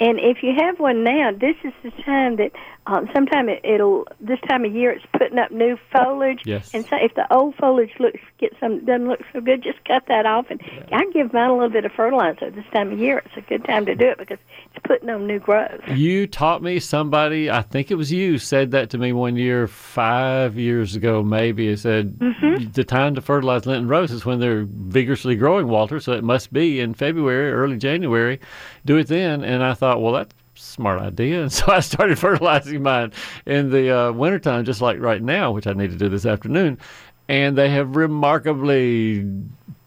And 0.00 0.18
if 0.18 0.42
you 0.42 0.54
have 0.56 0.80
one 0.80 1.04
now, 1.04 1.30
this 1.30 1.56
is 1.62 1.72
the 1.82 1.90
time 2.02 2.36
that 2.36 2.52
um, 2.86 3.08
sometime 3.14 3.48
it, 3.48 3.60
it'll 3.64 4.06
this 4.20 4.40
time 4.48 4.64
of 4.64 4.74
year 4.74 4.90
it's 4.90 5.04
putting 5.16 5.38
up 5.38 5.50
new 5.50 5.76
foliage. 5.92 6.40
Yes. 6.44 6.72
And 6.74 6.84
so 6.86 6.96
if 7.00 7.14
the 7.14 7.32
old 7.32 7.54
foliage 7.56 7.92
looks 7.98 8.20
get 8.38 8.52
some 8.58 8.84
doesn't 8.84 9.06
look 9.06 9.20
so 9.32 9.40
good, 9.40 9.62
just 9.62 9.84
cut 9.84 10.04
that 10.08 10.26
off. 10.26 10.46
And 10.50 10.60
I 10.90 11.04
give 11.12 11.32
mine 11.32 11.50
a 11.50 11.52
little 11.52 11.68
bit 11.68 11.84
of 11.84 11.92
fertilizer 11.92 12.50
this 12.50 12.64
time 12.72 12.90
of 12.92 12.98
year. 12.98 13.22
It's 13.26 13.36
a 13.36 13.42
good 13.42 13.64
time 13.64 13.86
to 13.86 13.94
do 13.94 14.08
it 14.08 14.18
because 14.18 14.38
it's 14.74 14.84
putting 14.86 15.10
on 15.10 15.26
new 15.26 15.38
growth. 15.38 15.80
You 15.88 16.26
taught 16.26 16.62
me 16.62 16.80
somebody, 16.80 17.50
I 17.50 17.62
think 17.62 17.90
it 17.90 17.96
was 17.96 18.10
you, 18.10 18.38
said 18.38 18.70
that 18.72 18.90
to 18.90 18.98
me 18.98 19.12
one 19.12 19.36
year, 19.36 19.66
five 19.66 20.58
years 20.58 20.96
ago, 20.96 21.22
maybe. 21.22 21.68
It 21.68 21.78
said 21.78 22.18
Mm-hmm. 22.20 22.72
the 22.72 22.84
time 22.84 23.14
to 23.14 23.20
fertilize 23.20 23.66
Lenten 23.66 23.88
Rose 23.88 24.10
is 24.10 24.24
when 24.24 24.40
they're 24.40 24.66
vigorously 24.68 25.36
growing, 25.36 25.68
Walter. 25.68 26.00
So 26.00 26.12
it 26.12 26.24
must 26.24 26.52
be 26.52 26.80
in 26.80 26.94
February, 26.94 27.52
early 27.52 27.76
January. 27.76 28.40
Do 28.84 28.96
it 28.96 29.06
then. 29.08 29.44
And 29.44 29.62
I 29.62 29.74
thought, 29.74 30.00
well, 30.00 30.12
that's 30.14 30.32
a 30.32 30.39
smart 30.60 31.00
idea. 31.00 31.42
And 31.42 31.52
so 31.52 31.66
I 31.68 31.80
started 31.80 32.18
fertilizing 32.18 32.82
mine 32.82 33.12
in 33.46 33.70
the 33.70 33.90
uh, 33.90 34.12
wintertime, 34.12 34.64
just 34.64 34.80
like 34.80 35.00
right 35.00 35.22
now, 35.22 35.52
which 35.52 35.66
I 35.66 35.72
need 35.72 35.90
to 35.90 35.96
do 35.96 36.08
this 36.08 36.26
afternoon. 36.26 36.78
And 37.28 37.56
they 37.56 37.70
have 37.70 37.94
remarkably 37.94 39.24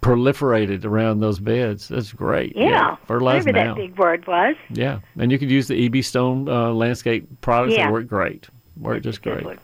proliferated 0.01 0.85
around 0.85 1.19
those 1.19 1.39
beds. 1.39 1.87
That's 1.87 2.13
great. 2.13 2.55
Yeah. 2.55 2.95
Fertilize 3.07 3.45
Whatever 3.45 3.65
now. 3.65 3.73
that 3.75 3.81
big 3.81 3.97
word 3.97 4.27
was. 4.27 4.55
Yeah, 4.69 4.99
and 5.17 5.31
you 5.31 5.39
could 5.39 5.49
use 5.49 5.67
the 5.67 5.85
EB 5.85 6.03
Stone 6.03 6.47
uh, 6.47 6.71
landscape 6.71 7.27
products. 7.41 7.75
Yeah. 7.75 7.87
They 7.87 7.91
work 7.91 8.07
great. 8.07 8.47
Work 8.77 9.03
just 9.03 9.21
great. 9.21 9.43
one. 9.43 9.59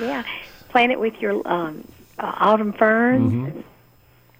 Yeah. 0.00 0.24
Plant 0.68 0.92
it 0.92 1.00
with 1.00 1.14
your 1.20 1.46
um, 1.46 1.86
uh, 2.18 2.32
autumn 2.38 2.72
ferns. 2.72 3.32
Mm-hmm. 3.32 3.60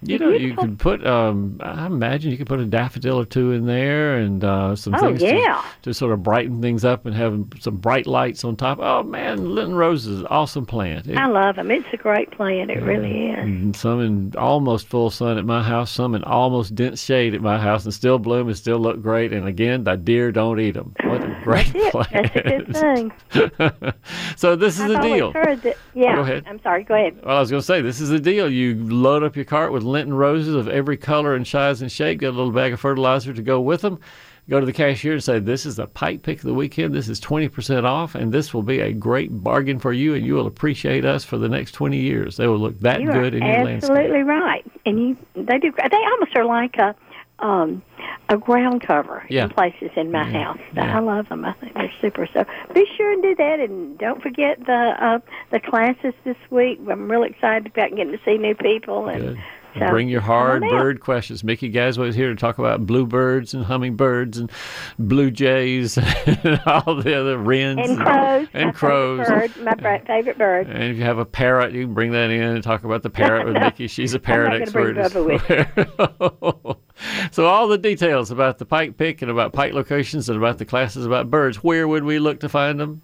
You 0.05 0.19
know, 0.19 0.31
you 0.31 0.55
could 0.57 0.79
put. 0.79 1.07
Um, 1.07 1.59
I 1.63 1.87
imagine 1.87 2.31
you 2.33 2.37
could 2.37 2.49
put 2.49 2.59
a 2.59 2.65
daffodil 2.65 3.21
or 3.21 3.25
two 3.25 3.53
in 3.53 3.67
there, 3.67 4.17
and 4.17 4.43
uh, 4.43 4.75
some 4.75 4.95
Oh, 4.95 4.99
things 4.99 5.21
to- 5.21 5.27
yeah. 5.35 5.63
to, 5.83 5.95
sort 5.95 6.13
of 6.13 6.23
brighten 6.23 6.61
things 6.61 6.85
up, 6.85 7.07
and 7.07 7.15
have 7.15 7.41
some 7.61 7.77
bright 7.77 8.07
lights 8.07 8.45
on 8.45 8.57
top. 8.57 8.79
Oh 8.81 9.03
man, 9.05 9.55
Lenten 9.55 9.75
Rose 9.77 10.07
is 10.07 10.21
an 10.21 10.27
awesome 10.27 10.67
plant. 10.67 11.07
It- 11.07 11.17
I 11.17 11.27
love 11.27 11.57
them. 11.57 11.71
It's 11.71 11.87
a 11.93 11.97
great 11.97 12.31
plant. 12.33 12.71
It 12.71 12.83
really 12.83 13.29
is. 13.29 13.79
some 13.79 14.01
in 14.01 14.33
almost 14.37 14.89
full 14.89 15.11
sun 15.11 15.39
at 15.39 15.45
my 15.45 15.63
house, 15.63 15.91
some 15.93 16.15
in 16.15 16.25
almost 16.25 16.75
dense 16.75 17.03
shade 17.03 17.35
at 17.35 17.41
my 17.41 17.59
house, 17.59 17.85
and 17.85 17.95
still 17.95 18.19
bloom 18.19 18.49
and 18.49 18.57
still 18.57 18.79
look 18.79 19.01
great. 19.03 19.33
And 19.33 19.47
again, 19.47 19.85
the 19.85 19.97
deer 19.97 20.33
don't 20.33 20.59
eat 20.59 20.73
them. 20.75 20.95
What 21.05 21.21
great 21.45 21.73
That's 21.73 21.95
it. 21.95 22.09
That's 22.13 22.37
a 22.37 22.43
good 22.43 22.77
thing. 22.77 23.93
so 24.37 24.57
this 24.57 24.77
is 24.79 24.83
I've 24.83 24.89
the 24.91 24.99
deal. 25.01 25.33
heard 25.33 25.63
that. 25.63 25.77
Yeah. 25.95 26.17
Go 26.17 26.23
ahead. 26.23 26.45
I'm 26.47 26.61
sorry. 26.63 26.85
Go 26.85 26.95
ahead. 26.95 27.21
Well, 27.25 27.37
I 27.37 27.41
was 27.41 27.51
going 27.51 27.61
to 27.61 27.67
say, 27.67 27.81
this 27.81 28.01
is 28.01 28.09
the 28.11 28.21
deal. 28.21 28.51
You 28.51 28.75
load 28.89 29.23
up 29.23 29.37
your 29.37 29.45
cart 29.45 29.73
with 29.73 29.83
Lenten 29.83 30.15
roses 30.15 30.55
of 30.55 30.69
every 30.69 30.97
color 30.97 31.35
and 31.35 31.47
size 31.47 31.83
and 31.83 31.91
shape. 31.91 32.21
Get 32.21 32.29
a 32.29 32.37
little 32.37 32.53
bag 32.53 32.73
of 32.73 32.81
fertilizer 32.81 33.33
to 33.33 33.43
go 33.43 33.61
with 33.61 33.81
them. 33.81 33.99
go 34.49 34.61
to 34.61 34.67
the 34.67 34.73
cashier 34.73 35.13
and 35.13 35.23
say, 35.25 35.39
This 35.39 35.67
is 35.67 35.77
the 35.77 35.87
pike 35.87 36.23
pick 36.23 36.39
of 36.39 36.45
the 36.45 36.55
weekend. 36.55 36.95
This 36.95 37.09
is 37.09 37.21
20% 37.21 37.85
off, 37.85 38.15
and 38.15 38.33
this 38.33 38.53
will 38.55 38.63
be 38.63 38.81
a 38.81 38.93
great 38.93 39.31
bargain 39.43 39.79
for 39.79 39.93
you, 39.93 40.15
and 40.15 40.25
you 40.25 40.35
will 40.35 40.47
appreciate 40.47 41.05
us 41.05 41.25
for 41.25 41.39
the 41.39 41.49
next 41.49 41.73
20 41.73 41.99
years. 41.99 42.37
They 42.37 42.47
will 42.47 42.59
look 42.59 42.79
that 42.81 43.01
you 43.01 43.11
good 43.13 43.35
in 43.35 43.43
your 43.43 43.65
landscape. 43.65 43.91
absolutely 43.91 44.23
right. 44.23 44.65
And 44.87 44.99
you, 45.01 45.17
they 45.35 45.59
do. 45.59 45.73
They 45.73 45.97
almost 45.97 46.37
are 46.37 46.45
like 46.45 46.77
a 46.77 46.95
um, 47.39 47.83
a 48.29 48.37
ground 48.37 48.83
cover 48.83 49.25
Yeah. 49.29 49.45
in 49.45 49.51
places 49.51 49.91
in 49.97 50.11
my 50.13 50.29
Yeah, 50.31 50.45
house. 50.45 50.59
yeah. 50.75 50.97
I 50.97 51.01
love 51.01 51.29
them. 51.29 51.45
I 51.45 51.53
think 51.55 51.75
they're 51.75 51.93
super. 52.01 52.27
So 52.33 52.45
be 52.75 52.87
sure 52.97 53.13
and 53.13 53.23
do 53.23 53.35
that, 53.37 53.61
and 53.61 53.99
don't 53.99 54.23
forget 54.23 54.59
the 54.65 54.95
uh, 54.99 55.19
the 55.51 55.61
classes 55.61 56.15
this 56.25 56.37
week. 56.51 56.81
I'm 56.91 57.11
really 57.11 57.31
excited 57.31 57.67
about 57.67 57.91
getting 57.97 58.13
to 58.13 58.19
see 58.25 58.39
new 58.39 58.55
people 58.55 59.09
and. 59.09 59.21
Good. 59.23 59.39
So, 59.79 59.89
Bring 59.89 60.11
your 60.11 60.21
hard 60.21 60.61
bird 60.61 61.01
questions. 61.01 61.43
Mickey 61.43 61.71
Gazaway 61.73 62.09
is 62.09 62.15
here 62.15 62.29
to 62.29 62.37
talk 62.37 62.59
about 62.59 62.85
bluebirds 62.87 63.55
and 63.55 63.65
hummingbirds 63.65 64.37
and 64.37 64.53
blue 64.99 65.31
jays 65.31 65.97
and 66.27 66.61
all 66.67 66.97
the 66.97 67.19
other 67.19 67.39
wrens 67.39 67.81
And 67.89 67.99
crows. 67.99 68.49
and 68.53 68.67
my 68.67 68.73
crows. 68.73 69.27
Favorite 69.27 69.55
bird, 69.65 69.81
my 69.81 69.99
favorite 70.07 70.37
bird. 70.37 70.67
And 70.67 70.83
if 70.83 70.99
you 70.99 71.05
have 71.05 71.17
a 71.17 71.25
parrot, 71.25 71.73
you 71.73 71.87
can 71.87 71.95
bring 71.95 72.13
that 72.13 72.29
in 72.29 72.43
and 72.43 72.63
talk 72.63 72.85
about 72.85 73.03
the 73.03 73.09
parrot 73.09 73.47
with 73.47 73.55
No, 73.55 73.61
Mickey. 73.61 73.87
She's 73.87 74.13
a 74.13 74.19
parrot 74.19 74.53
I'm 74.53 74.59
not 74.59 75.09
expert. 75.09 75.13
bring 75.25 76.75
so 77.31 77.47
all 77.47 77.69
the 77.69 77.79
details 77.79 78.31
about 78.31 78.59
the 78.59 78.67
pike 78.67 78.97
pick 78.97 79.23
and 79.23 79.31
about 79.31 79.53
pike 79.53 79.73
locations 79.73 80.29
and 80.29 80.39
about 80.39 80.59
the 80.59 80.65
classes 80.65 81.07
about 81.07 81.31
birds, 81.31 81.63
where 81.63 81.87
would 81.87 82.05
we 82.05 82.19
look 82.19 82.41
to 82.41 82.49
find 82.49 82.81
them? 82.81 83.03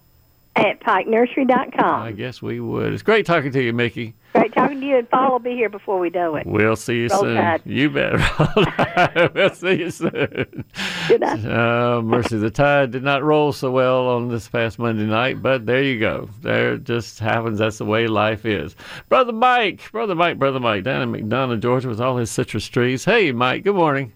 At 0.59 0.81
pikenursery.com. 0.81 2.03
I 2.03 2.11
guess 2.11 2.42
we 2.42 2.59
would. 2.59 2.92
It's 2.92 3.05
great 3.05 3.25
talking 3.25 3.53
to 3.53 3.62
you, 3.62 3.73
Mickey. 3.73 4.16
Great 4.33 4.53
talking 4.53 4.81
to 4.81 4.87
you, 4.87 4.97
and 4.97 5.09
Paul 5.09 5.31
will 5.31 5.38
be 5.38 5.53
here 5.53 5.68
before 5.68 6.01
we 6.01 6.11
know 6.11 6.35
it. 6.35 6.49
We'll 6.49 6.75
see 6.75 6.97
you 6.97 7.09
Roll 7.09 7.21
soon. 7.21 7.37
Tide. 7.37 7.62
You 7.64 7.88
bet. 7.90 8.14
Roll 9.16 9.29
we'll 9.35 9.55
see 9.55 9.75
you 9.79 9.90
soon. 9.92 10.64
Good 11.07 11.21
night. 11.21 11.44
Uh, 11.44 12.03
mercy, 12.03 12.38
the 12.38 12.51
tide 12.51 12.90
did 12.90 13.05
not 13.05 13.23
roll 13.23 13.53
so 13.53 13.71
well 13.71 14.09
on 14.09 14.31
this 14.31 14.49
past 14.49 14.81
Monday 14.81 15.05
night, 15.05 15.40
but 15.40 15.64
there 15.64 15.83
you 15.83 16.01
go. 16.01 16.29
There 16.42 16.75
it 16.75 16.83
just 16.83 17.21
happens. 17.21 17.61
That's 17.61 17.79
the 17.79 17.85
way 17.85 18.09
life 18.09 18.44
is. 18.44 18.75
Brother 19.09 19.33
Mike, 19.33 19.88
brother 19.92 20.16
Mike, 20.16 20.40
brother 20.40 20.59
Mike, 20.59 20.83
down 20.83 21.03
in 21.03 21.12
McDonough, 21.12 21.61
Georgia, 21.61 21.88
with 21.88 22.01
all 22.01 22.16
his 22.16 22.33
citrus 22.33 22.66
trees. 22.66 23.05
Hey, 23.05 23.31
Mike. 23.31 23.62
Good 23.62 23.77
morning. 23.77 24.12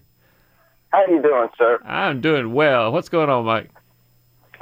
How 0.89 1.05
you 1.07 1.21
doing, 1.21 1.47
sir? 1.57 1.79
I'm 1.85 2.19
doing 2.19 2.53
well. 2.53 2.91
What's 2.91 3.07
going 3.07 3.29
on, 3.29 3.45
Mike? 3.45 3.69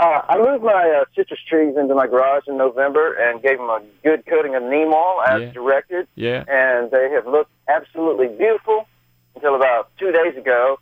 Uh, 0.02 0.20
I 0.28 0.38
moved 0.40 0.64
my 0.64 1.00
uh, 1.02 1.06
citrus 1.16 1.40
trees 1.48 1.76
into 1.78 1.94
my 1.94 2.08
garage 2.08 2.48
in 2.48 2.58
November 2.58 3.14
and 3.14 3.40
gave 3.40 3.60
them 3.60 3.70
a 3.70 3.84
good 4.04 4.26
coating 4.26 4.56
of 4.56 4.64
neem 4.64 4.92
oil 4.92 5.22
as 5.22 5.42
Yeah. 5.44 5.52
directed, 5.52 6.08
Yeah. 6.16 6.44
and 6.48 6.90
they 6.90 7.12
have 7.12 7.28
looked 7.28 7.52
absolutely 7.68 8.28
beautiful 8.30 8.88
until 9.36 9.54
about 9.54 9.90
two 10.00 10.12
days 10.12 10.36
ago. 10.36 10.80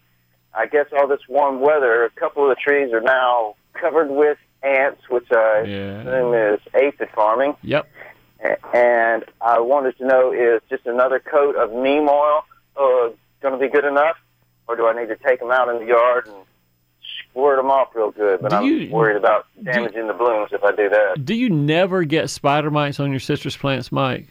I 0.53 0.67
guess 0.67 0.85
all 0.97 1.05
this 1.05 1.19
warm 1.27 1.59
weather, 1.59 2.05
a 2.05 2.09
couple 2.11 2.43
of 2.43 2.49
the 2.49 2.55
trees 2.55 2.93
are 2.93 3.01
now 3.01 3.55
covered 3.73 4.09
with 4.09 4.37
ants, 4.63 5.01
which 5.09 5.29
I 5.33 5.63
Yeah. 5.63 5.99
assume 5.99 6.33
is 6.33 6.59
aphid 6.73 7.09
farming. 7.09 7.57
Yep. 7.61 7.87
And 8.73 9.25
I 9.41 9.59
wanted 9.59 9.97
to 9.97 10.05
know 10.05 10.31
is 10.31 10.61
just 10.69 10.85
another 10.87 11.19
coat 11.19 11.57
of 11.57 11.73
neem 11.73 12.07
oil 12.07 12.45
uh, 12.77 13.09
going 13.41 13.51
to 13.51 13.57
be 13.57 13.67
good 13.67 13.83
enough, 13.83 14.15
or 14.69 14.77
do 14.77 14.87
I 14.87 14.93
need 14.93 15.09
to 15.09 15.17
take 15.17 15.41
them 15.41 15.51
out 15.51 15.67
in 15.67 15.79
the 15.79 15.85
yard 15.87 16.27
and 16.27 16.35
squirt 17.31 17.57
them 17.57 17.69
off 17.71 17.89
real 17.95 18.11
good? 18.11 18.41
But 18.41 18.49
Do 18.51 18.55
I'm 18.57 18.63
you- 18.65 18.89
worried 18.91 19.17
about 19.17 19.45
damaging 19.63 20.07
the 20.07 20.13
blooms 20.13 20.49
if 20.51 20.63
I 20.63 20.71
do 20.71 20.89
that. 20.89 21.23
Do 21.25 21.33
you 21.35 21.49
never 21.49 22.03
get 22.03 22.29
spider 22.29 22.71
mites 22.71 22.99
on 22.99 23.11
your 23.11 23.19
citrus 23.19 23.55
plants, 23.57 23.91
Mike? 23.91 24.27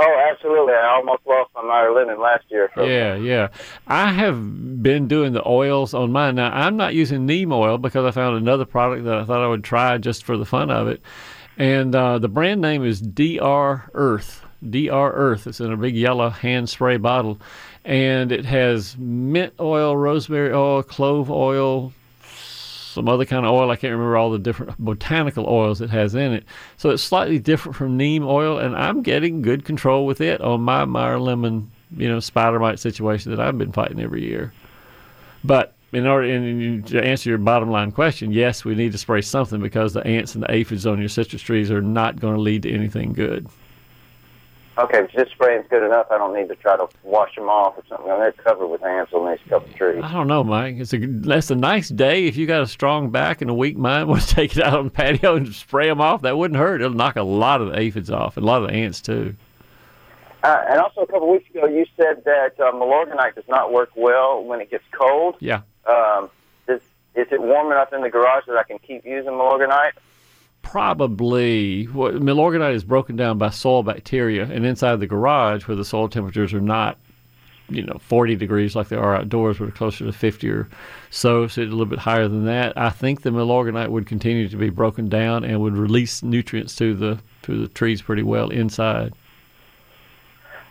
Oh, 0.00 0.30
absolutely. 0.32 0.74
I 0.74 0.86
almost 0.94 1.22
lost 1.26 1.50
my 1.56 1.62
Meyer 1.62 1.92
lemon 1.92 2.20
last 2.20 2.44
year. 2.50 2.70
So 2.76 2.84
Yeah, 2.84 3.16
yeah. 3.16 3.48
I 3.88 4.12
have 4.12 4.80
been 4.80 5.08
doing 5.08 5.32
the 5.32 5.42
oils 5.46 5.92
on 5.92 6.12
mine. 6.12 6.36
Now, 6.36 6.52
I'm 6.54 6.76
not 6.76 6.94
using 6.94 7.26
neem 7.26 7.52
oil 7.52 7.78
because 7.78 8.04
I 8.04 8.12
found 8.12 8.36
another 8.36 8.64
product 8.64 9.04
that 9.06 9.16
I 9.18 9.24
thought 9.24 9.42
I 9.42 9.48
would 9.48 9.64
try 9.64 9.98
just 9.98 10.22
for 10.24 10.36
the 10.36 10.44
fun 10.44 10.70
of 10.70 10.86
it. 10.86 11.02
And 11.56 11.92
uh, 11.96 12.20
the 12.20 12.28
brand 12.28 12.60
name 12.60 12.84
is 12.84 13.00
DR 13.02 13.90
Earth. 13.92 14.44
DR 14.70 15.10
Earth. 15.14 15.48
It's 15.48 15.58
in 15.58 15.72
a 15.72 15.76
big 15.76 15.96
yellow 15.96 16.30
hand 16.30 16.68
spray 16.68 16.96
bottle. 16.96 17.40
And 17.84 18.32
it 18.32 18.44
has 18.44 18.96
mint 18.98 19.54
oil, 19.60 19.96
rosemary 19.96 20.52
oil, 20.52 20.82
clove 20.82 21.30
oil, 21.30 21.92
some 22.98 23.08
other 23.08 23.24
kind 23.24 23.46
of 23.46 23.52
oil. 23.52 23.70
I 23.70 23.76
can't 23.76 23.92
remember 23.92 24.16
all 24.16 24.30
the 24.30 24.38
different 24.38 24.76
botanical 24.78 25.46
oils 25.46 25.80
it 25.80 25.90
has 25.90 26.14
in 26.14 26.32
it. 26.32 26.44
So 26.76 26.90
it's 26.90 27.02
slightly 27.02 27.38
different 27.38 27.76
from 27.76 27.96
neem 27.96 28.26
oil, 28.26 28.58
and 28.58 28.76
I'm 28.76 29.02
getting 29.02 29.42
good 29.42 29.64
control 29.64 30.04
with 30.04 30.20
it 30.20 30.40
on 30.40 30.62
my 30.62 30.84
Meyer 30.84 31.18
lemon, 31.18 31.70
you 31.96 32.08
know, 32.08 32.20
spider 32.20 32.58
mite 32.58 32.78
situation 32.78 33.30
that 33.30 33.40
I've 33.40 33.56
been 33.56 33.72
fighting 33.72 34.00
every 34.00 34.24
year. 34.24 34.52
But 35.44 35.74
in 35.92 36.06
order 36.06 36.28
and 36.28 36.86
to 36.88 37.02
answer 37.02 37.30
your 37.30 37.38
bottom 37.38 37.70
line 37.70 37.92
question, 37.92 38.32
yes, 38.32 38.64
we 38.64 38.74
need 38.74 38.92
to 38.92 38.98
spray 38.98 39.22
something 39.22 39.60
because 39.60 39.92
the 39.92 40.06
ants 40.06 40.34
and 40.34 40.42
the 40.42 40.52
aphids 40.52 40.86
on 40.86 40.98
your 40.98 41.08
citrus 41.08 41.40
trees 41.40 41.70
are 41.70 41.80
not 41.80 42.20
going 42.20 42.34
to 42.34 42.40
lead 42.40 42.64
to 42.64 42.72
anything 42.72 43.12
good. 43.12 43.46
Okay, 44.78 45.00
if 45.00 45.10
just 45.10 45.32
spraying's 45.32 45.66
good 45.68 45.82
enough, 45.84 46.06
I 46.08 46.18
don't 46.18 46.32
need 46.32 46.48
to 46.48 46.54
try 46.54 46.76
to 46.76 46.88
wash 47.02 47.34
them 47.34 47.48
off 47.48 47.76
or 47.76 47.82
something. 47.88 48.06
They're 48.06 48.30
covered 48.30 48.68
with 48.68 48.84
ants 48.84 49.12
on 49.12 49.28
these 49.28 49.40
couple 49.48 49.72
trees. 49.74 50.00
I 50.04 50.12
don't 50.12 50.28
know, 50.28 50.44
Mike. 50.44 50.76
It's 50.78 50.94
a 50.94 50.98
that's 50.98 51.50
a 51.50 51.56
nice 51.56 51.88
day. 51.88 52.26
If 52.26 52.36
you 52.36 52.46
got 52.46 52.62
a 52.62 52.66
strong 52.68 53.10
back 53.10 53.40
and 53.40 53.50
a 53.50 53.54
weak 53.54 53.76
mind, 53.76 54.08
want 54.08 54.22
to 54.22 54.34
take 54.34 54.56
it 54.56 54.62
out 54.62 54.74
on 54.74 54.84
the 54.84 54.90
patio 54.90 55.34
and 55.34 55.52
spray 55.52 55.88
them 55.88 56.00
off, 56.00 56.22
that 56.22 56.38
wouldn't 56.38 56.58
hurt. 56.58 56.80
It'll 56.80 56.94
knock 56.94 57.16
a 57.16 57.22
lot 57.22 57.60
of 57.60 57.72
the 57.72 57.78
aphids 57.78 58.08
off 58.08 58.36
and 58.36 58.44
a 58.44 58.46
lot 58.46 58.62
of 58.62 58.68
the 58.68 58.74
ants 58.74 59.00
too. 59.00 59.34
Uh, 60.44 60.64
and 60.70 60.80
also, 60.80 61.00
a 61.00 61.06
couple 61.06 61.24
of 61.24 61.32
weeks 61.32 61.50
ago, 61.50 61.66
you 61.66 61.84
said 61.96 62.22
that 62.24 62.54
uh, 62.60 62.70
Milorganite 62.70 63.34
does 63.34 63.48
not 63.48 63.72
work 63.72 63.90
well 63.96 64.44
when 64.44 64.60
it 64.60 64.70
gets 64.70 64.84
cold. 64.92 65.34
Yeah. 65.40 65.62
Um, 65.86 66.30
is, 66.68 66.80
is 67.16 67.26
it 67.32 67.42
warm 67.42 67.72
enough 67.72 67.92
in 67.92 68.02
the 68.02 68.10
garage 68.10 68.44
that 68.46 68.56
I 68.56 68.62
can 68.62 68.78
keep 68.78 69.04
using 69.04 69.32
Milorganite? 69.32 69.92
Probably. 70.70 71.84
What, 71.84 72.16
Milorganite 72.16 72.74
is 72.74 72.84
broken 72.84 73.16
down 73.16 73.38
by 73.38 73.48
soil 73.48 73.82
bacteria, 73.82 74.44
and 74.44 74.66
inside 74.66 74.96
the 75.00 75.06
garage, 75.06 75.66
where 75.66 75.76
the 75.76 75.84
soil 75.84 76.08
temperatures 76.08 76.52
are 76.52 76.60
not, 76.60 76.98
you 77.70 77.82
know, 77.82 77.98
40 78.02 78.36
degrees 78.36 78.76
like 78.76 78.88
they 78.88 78.96
are 78.96 79.16
outdoors, 79.16 79.58
where 79.58 79.68
they're 79.68 79.76
closer 79.76 80.04
to 80.04 80.12
50 80.12 80.50
or 80.50 80.68
so, 81.10 81.46
so 81.46 81.62
it's 81.62 81.68
a 81.68 81.70
little 81.70 81.86
bit 81.86 81.98
higher 82.00 82.28
than 82.28 82.44
that. 82.44 82.76
I 82.76 82.90
think 82.90 83.22
the 83.22 83.30
Milorganite 83.30 83.88
would 83.88 84.06
continue 84.06 84.46
to 84.46 84.56
be 84.56 84.68
broken 84.68 85.08
down 85.08 85.42
and 85.42 85.60
would 85.62 85.76
release 85.76 86.22
nutrients 86.22 86.76
to 86.76 86.94
the 86.94 87.18
to 87.42 87.62
the 87.62 87.68
trees 87.68 88.02
pretty 88.02 88.22
well 88.22 88.50
inside. 88.50 89.14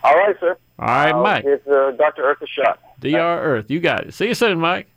All 0.04 0.14
right, 0.14 0.36
sir. 0.40 0.56
All 0.78 0.88
right, 0.88 1.14
I'll 1.14 1.24
Mike. 1.24 1.44
it's 1.44 1.68
uh, 1.68 1.92
Dr. 1.98 2.22
Earth 2.22 2.42
a 2.44 2.48
shot. 2.48 2.80
DR 3.00 3.42
Earth, 3.42 3.72
you 3.72 3.80
got 3.80 4.06
it. 4.06 4.14
See 4.14 4.28
you 4.28 4.36
soon, 4.36 4.60
Mike. 4.60 4.88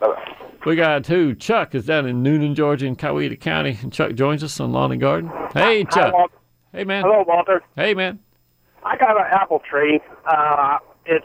Bye-bye. 0.00 0.36
We 0.64 0.74
got 0.76 1.04
two. 1.04 1.34
Chuck 1.34 1.74
is 1.74 1.86
down 1.86 2.06
in 2.06 2.22
Newnan, 2.22 2.54
Georgia, 2.54 2.86
in 2.86 2.96
Coweta 2.96 3.38
County, 3.38 3.78
and 3.82 3.92
Chuck 3.92 4.14
joins 4.14 4.42
us 4.42 4.58
on 4.58 4.72
Lawn 4.72 4.92
and 4.92 5.00
Garden. 5.00 5.30
Hey, 5.54 5.84
Chuck. 5.84 6.12
Hey, 6.72 6.84
man. 6.84 7.04
Hello, 7.04 7.24
Walter. 7.26 7.62
Hey, 7.76 7.94
man. 7.94 8.18
I 8.84 8.96
got 8.96 9.16
an 9.16 9.26
apple 9.30 9.62
tree. 9.68 10.00
Uh, 10.28 10.78
it's, 11.06 11.24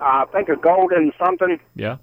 uh, 0.00 0.04
I 0.04 0.24
think, 0.32 0.48
a 0.48 0.56
golden 0.56 1.12
something. 1.18 1.58
Yeah. 1.74 1.96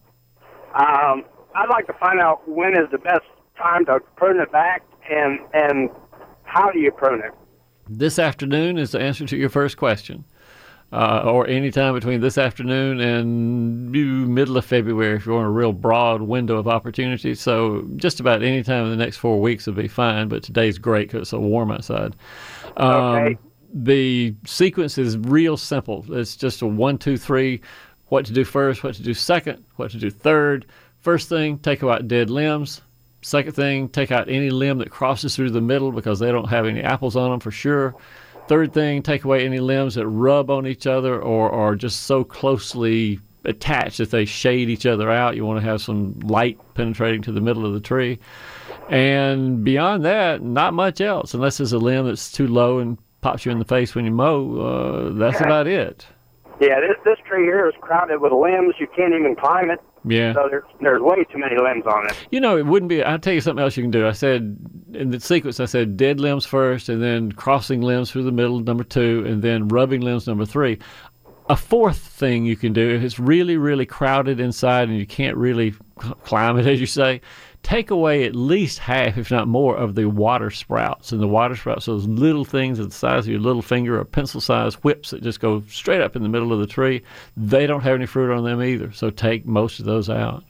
Um, 0.74 1.24
I'd 1.56 1.70
like 1.70 1.88
to 1.88 1.94
find 1.94 2.20
out 2.20 2.48
when 2.48 2.74
is 2.74 2.90
the 2.92 2.98
best 2.98 3.26
time 3.58 3.86
to 3.86 4.00
prune 4.16 4.40
it 4.40 4.52
back, 4.52 4.84
and 5.10 5.40
and 5.54 5.90
how 6.44 6.70
do 6.72 6.80
you 6.80 6.92
prune 6.92 7.22
it? 7.22 7.32
This 7.90 8.20
afternoon 8.20 8.78
is 8.78 8.92
the 8.92 9.00
answer 9.00 9.26
to 9.26 9.38
your 9.38 9.50
first 9.50 9.78
question. 9.78 10.26
Uh, 10.94 11.22
or 11.26 11.46
any 11.48 11.70
time 11.70 11.94
between 11.94 12.22
this 12.22 12.38
afternoon 12.38 13.02
and 13.02 13.92
middle 13.92 14.56
of 14.56 14.64
February 14.64 15.18
if 15.18 15.26
you're 15.26 15.38
on 15.38 15.44
a 15.44 15.50
real 15.52 15.74
broad 15.74 16.22
window 16.22 16.56
of 16.56 16.66
opportunity. 16.66 17.36
So 17.36 17.86
just 17.98 18.22
about 18.22 18.42
any 18.42 18.64
time 18.64 18.86
in 18.86 18.92
the 18.92 18.96
next 18.96 19.18
four 19.18 19.42
weeks 19.42 19.68
would 19.68 19.76
be 19.76 19.90
fine, 19.90 20.30
but 20.30 20.44
today's 20.44 20.78
great 20.78 21.10
because 21.10 21.24
it's 21.24 21.32
so 21.32 21.40
warm 21.40 21.72
outside. 21.72 22.16
Um, 22.78 22.88
Okay. 22.88 23.38
The 23.74 24.34
sequence 24.46 24.98
is 24.98 25.18
real 25.18 25.58
simple. 25.58 26.06
It's 26.10 26.38
just 26.38 26.62
a 26.62 26.66
one, 26.68 26.98
two, 26.98 27.18
three, 27.18 27.60
what 28.08 28.26
to 28.26 28.32
do 28.34 28.46
first, 28.46 28.82
what 28.82 28.96
to 28.96 29.04
do 29.04 29.14
second, 29.14 29.66
what 29.76 29.92
to 29.92 29.98
do 29.98 30.10
third. 30.10 30.66
First 31.00 31.28
thing, 31.28 31.60
take 31.60 31.84
out 31.84 32.08
dead 32.08 32.30
limbs. 32.30 32.82
Second 33.24 33.54
thing, 33.54 33.90
take 33.90 34.12
out 34.12 34.30
any 34.30 34.50
limb 34.50 34.78
that 34.78 34.90
crosses 34.90 35.36
through 35.36 35.52
the 35.52 35.60
middle 35.60 35.92
because 35.92 36.20
they 36.20 36.32
don't 36.32 36.48
have 36.48 36.66
any 36.66 36.82
apples 36.82 37.18
on 37.18 37.30
them 37.30 37.40
for 37.42 37.52
sure. 37.52 37.94
Third 38.48 38.74
thing, 38.74 39.04
take 39.04 39.24
away 39.26 39.46
any 39.46 39.60
limbs 39.60 39.96
that 39.96 40.08
rub 40.08 40.50
on 40.50 40.66
each 40.66 40.88
other 40.88 41.22
or 41.22 41.52
are 41.52 41.76
just 41.76 42.04
so 42.04 42.24
closely 42.24 43.20
attached 43.44 43.98
that 43.98 44.12
they 44.12 44.26
shade 44.26 44.70
each 44.70 44.86
other 44.86 45.12
out. 45.12 45.36
You 45.36 45.46
want 45.46 45.60
to 45.60 45.66
have 45.66 45.82
some 45.82 46.20
light 46.20 46.58
penetrating 46.74 47.22
to 47.24 47.32
the 47.32 47.42
middle 47.42 47.66
of 47.66 47.74
the 47.74 47.80
tree. 47.80 48.20
And 48.90 49.64
beyond 49.64 50.06
that, 50.06 50.42
not 50.42 50.74
much 50.74 51.02
else, 51.02 51.34
unless 51.34 51.58
there's 51.58 51.74
a 51.74 51.78
limb 51.78 52.06
that's 52.06 52.32
too 52.32 52.48
low 52.48 52.80
and 52.80 52.98
pops 53.22 53.46
you 53.46 53.52
in 53.52 53.60
the 53.60 53.66
face 53.66 53.96
when 53.96 54.06
you 54.06 54.12
mow. 54.12 54.60
Uh, 54.60 55.10
that's 55.14 55.42
about 55.42 55.68
it. 55.68 56.06
Yeah, 56.60 56.80
this 56.80 56.98
this 57.04 57.18
tree 57.28 57.44
here 57.44 57.68
is 57.68 57.76
crowded 57.82 58.20
with 58.20 58.32
limbs. 58.32 58.76
You 58.80 58.88
can't 58.96 59.14
even 59.14 59.36
climb 59.36 59.70
it. 59.70 59.80
Yeah. 60.10 60.34
So 60.34 60.48
there's 60.50 60.64
there's 60.82 61.02
way 61.02 61.24
too 61.26 61.38
many 61.38 61.58
limbs 61.58 61.86
on 61.86 62.08
it. 62.08 62.16
You 62.32 62.40
know, 62.40 62.58
it 62.58 62.66
wouldn't 62.66 62.90
be. 62.90 63.04
I'll 63.04 63.20
tell 63.20 63.34
you 63.34 63.42
something 63.42 63.64
else 63.64 63.78
you 63.78 63.84
can 63.84 63.92
do. 63.92 64.08
I 64.08 64.12
said 64.12 64.58
in 64.94 65.10
the 65.12 65.20
sequence, 65.20 65.60
I 65.60 65.66
said 65.66 65.98
dead 65.98 66.20
limbs 66.20 66.46
first, 66.46 66.90
and 66.90 67.02
then 67.02 67.32
crossing 67.32 67.82
limbs 67.82 68.12
through 68.12 68.24
the 68.24 68.32
middle, 68.32 68.60
number 68.60 68.84
two, 68.84 69.24
and 69.28 69.42
then 69.42 69.68
rubbing 69.68 70.02
limbs, 70.02 70.28
number 70.28 70.46
three. 70.46 70.80
a 71.50 71.56
fourth 71.56 71.98
thing 71.98 72.46
you 72.46 72.56
can 72.58 72.74
do 72.74 72.90
if 72.90 73.04
it's 73.04 73.20
really, 73.20 73.58
really 73.58 73.86
crowded 73.86 74.40
inside 74.40 74.90
and 74.90 74.98
you 74.98 75.06
can't 75.08 75.38
really 75.38 75.74
climb 76.24 76.58
it, 76.58 76.66
as 76.74 76.80
you 76.80 76.86
say, 76.86 77.22
take 77.68 77.92
away 77.92 78.24
at 78.24 78.34
least 78.34 78.80
half, 78.80 79.18
if 79.18 79.30
not 79.30 79.46
more, 79.46 79.76
of 79.76 79.96
the 79.96 80.06
water 80.06 80.50
sprouts. 80.50 81.12
And 81.12 81.22
the 81.22 81.28
water 81.28 81.54
sprouts, 81.54 81.86
those 81.86 82.08
little 82.08 82.46
things 82.46 82.78
the 82.78 82.90
size 82.90 83.26
of 83.26 83.28
your 83.28 83.42
little 83.42 83.62
finger 83.62 84.00
or 84.00 84.06
pencil 84.06 84.40
sized 84.40 84.78
whips 84.86 85.10
that 85.10 85.22
just 85.22 85.42
go 85.42 85.62
straight 85.68 86.00
up 86.00 86.16
in 86.16 86.24
the 86.24 86.30
middle 86.30 86.54
of 86.54 86.60
the 86.60 86.68
tree, 86.68 87.04
they 87.36 87.68
don't 87.68 87.82
have 87.82 87.96
any 87.96 88.06
fruit 88.06 88.34
on 88.34 88.46
them 88.46 88.64
either. 88.64 88.94
So 88.94 89.10
take 89.10 89.46
most 89.46 89.80
of 89.80 89.86
those 89.86 90.10
out. 90.10 90.46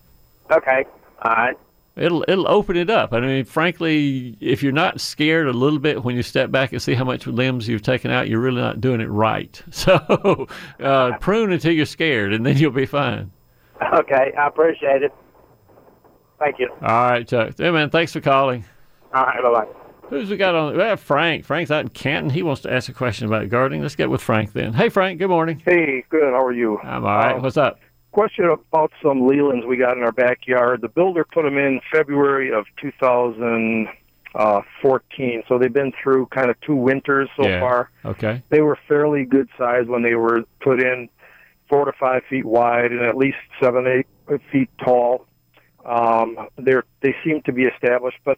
Okay. 0.51 0.85
All 1.23 1.33
right. 1.33 1.57
It'll 1.95 2.23
it'll 2.27 2.47
open 2.47 2.77
it 2.77 2.91
up. 2.91 3.11
I 3.11 3.19
mean, 3.19 3.45
frankly, 3.45 4.37
if 4.39 4.61
you're 4.61 4.71
not 4.71 5.01
scared 5.01 5.47
a 5.47 5.53
little 5.53 5.79
bit 5.79 6.03
when 6.03 6.15
you 6.15 6.21
step 6.21 6.51
back 6.51 6.71
and 6.71 6.79
see 6.79 6.93
how 6.93 7.03
much 7.03 7.25
limbs 7.25 7.67
you've 7.67 7.81
taken 7.81 8.11
out, 8.11 8.29
you're 8.29 8.39
really 8.39 8.61
not 8.61 8.79
doing 8.79 9.01
it 9.01 9.09
right. 9.09 9.59
So 9.71 10.47
uh, 10.79 11.17
prune 11.17 11.51
until 11.51 11.71
you're 11.71 11.87
scared, 11.87 12.33
and 12.33 12.45
then 12.45 12.57
you'll 12.57 12.69
be 12.69 12.85
fine. 12.85 13.31
Okay, 13.91 14.33
I 14.37 14.47
appreciate 14.47 15.01
it. 15.01 15.11
Thank 16.39 16.59
you. 16.59 16.69
All 16.81 17.09
right, 17.09 17.27
Chuck. 17.27 17.55
Hey, 17.57 17.71
man, 17.71 17.89
thanks 17.89 18.13
for 18.13 18.21
calling. 18.21 18.63
All 19.13 19.25
right, 19.25 19.41
bye 19.41 19.51
bye. 19.51 19.65
Who's 20.09 20.29
we 20.29 20.37
got 20.37 20.55
on? 20.55 20.73
We 20.75 20.79
have 20.83 21.01
Frank. 21.01 21.43
Frank's 21.43 21.69
out 21.71 21.81
in 21.81 21.89
Canton. 21.89 22.29
He 22.29 22.41
wants 22.43 22.61
to 22.61 22.71
ask 22.71 22.87
a 22.87 22.93
question 22.93 23.27
about 23.27 23.49
gardening. 23.49 23.81
Let's 23.81 23.95
get 23.95 24.09
with 24.09 24.21
Frank 24.21 24.53
then. 24.53 24.71
Hey, 24.73 24.87
Frank. 24.89 25.19
Good 25.19 25.27
morning. 25.29 25.61
Hey, 25.65 26.05
good. 26.09 26.31
How 26.33 26.45
are 26.45 26.53
you? 26.53 26.79
I'm 26.83 27.03
all 27.05 27.17
right. 27.17 27.35
Um, 27.35 27.41
What's 27.41 27.57
up? 27.57 27.79
Question 28.13 28.45
about 28.45 28.91
some 29.03 29.19
Leylands 29.21 29.67
we 29.67 29.75
got 29.75 29.97
in 29.97 30.03
our 30.03 30.13
backyard. 30.13 30.79
The 30.81 30.87
builder 30.87 31.25
put 31.25 31.43
them 31.43 31.57
in 31.57 31.81
February 31.91 32.53
of 32.53 32.65
2014, 32.81 35.43
so 35.47 35.57
they've 35.59 35.73
been 35.73 35.91
through 36.01 36.27
kind 36.27 36.49
of 36.49 36.55
two 36.61 36.75
winters 36.75 37.29
so 37.35 37.45
Yeah. 37.47 37.59
far. 37.59 37.89
Okay. 38.05 38.41
They 38.49 38.61
were 38.61 38.77
fairly 38.87 39.25
good 39.25 39.49
size 39.57 39.87
when 39.87 40.03
they 40.03 40.15
were 40.15 40.43
put 40.61 40.81
in, 40.81 41.09
four 41.69 41.85
to 41.85 41.91
five 41.99 42.23
feet 42.29 42.45
wide 42.45 42.91
and 42.91 43.01
at 43.01 43.17
least 43.17 43.37
seven, 43.61 43.85
eight 43.87 44.07
feet 44.51 44.69
tall. 44.83 45.25
Um, 45.87 46.49
they're 46.57 46.83
they 47.01 47.15
seem 47.23 47.41
to 47.43 47.51
be 47.53 47.63
established, 47.63 48.17
but 48.25 48.37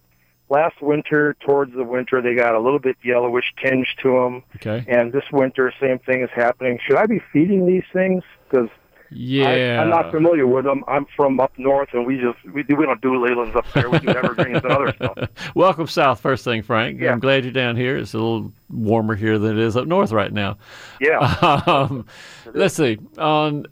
last 0.50 0.82
winter, 0.82 1.36
towards 1.42 1.74
the 1.74 1.84
winter, 1.84 2.22
they 2.22 2.36
got 2.36 2.56
a 2.56 2.60
little 2.60 2.80
bit 2.80 2.96
yellowish 3.04 3.54
tinge 3.64 3.96
to 4.04 4.10
them. 4.14 4.44
Okay. 4.58 4.86
And 4.88 5.12
this 5.12 5.24
winter, 5.32 5.74
same 5.82 6.00
thing 6.00 6.22
is 6.24 6.30
happening. 6.36 6.80
Should 6.88 6.98
I 6.98 7.06
be 7.06 7.22
feeding 7.34 7.66
these 7.68 7.84
things? 7.92 8.24
Because 8.50 8.70
Yeah. 9.12 9.82
I'm 9.82 9.90
not 9.90 10.12
familiar 10.12 10.46
with 10.46 10.66
them. 10.66 10.84
I'm 10.88 11.06
from 11.16 11.40
up 11.40 11.52
north, 11.58 11.90
and 11.94 12.06
we 12.06 12.18
just 12.18 12.38
we 12.54 12.62
do 12.64 12.76
we 12.76 12.86
don't 12.86 13.02
do 13.02 13.10
Leylands 13.14 13.56
up 13.56 13.66
there. 13.74 13.90
We 13.90 13.98
do 14.00 14.10
evergreens 14.10 14.62
and 14.64 14.72
other 14.72 14.94
stuff. 14.94 15.18
Welcome 15.56 15.88
south, 15.88 16.20
first 16.20 16.44
thing, 16.44 16.62
Frank. 16.62 17.00
Yeah. 17.02 17.12
I'm 17.12 17.20
glad 17.20 17.44
you're 17.44 17.54
down 17.54 17.76
here. 17.76 17.98
It's 17.98 18.14
a 18.14 18.18
little 18.18 18.52
warmer 18.70 19.16
here 19.16 19.40
than 19.40 19.58
it 19.58 19.64
is 19.64 19.76
up 19.76 19.88
north 19.88 20.12
right 20.12 20.32
now. 20.32 20.58
Yeah. 21.02 21.18
Um, 21.68 22.06
let's 22.54 22.76
see. 22.76 23.00
On 23.18 23.66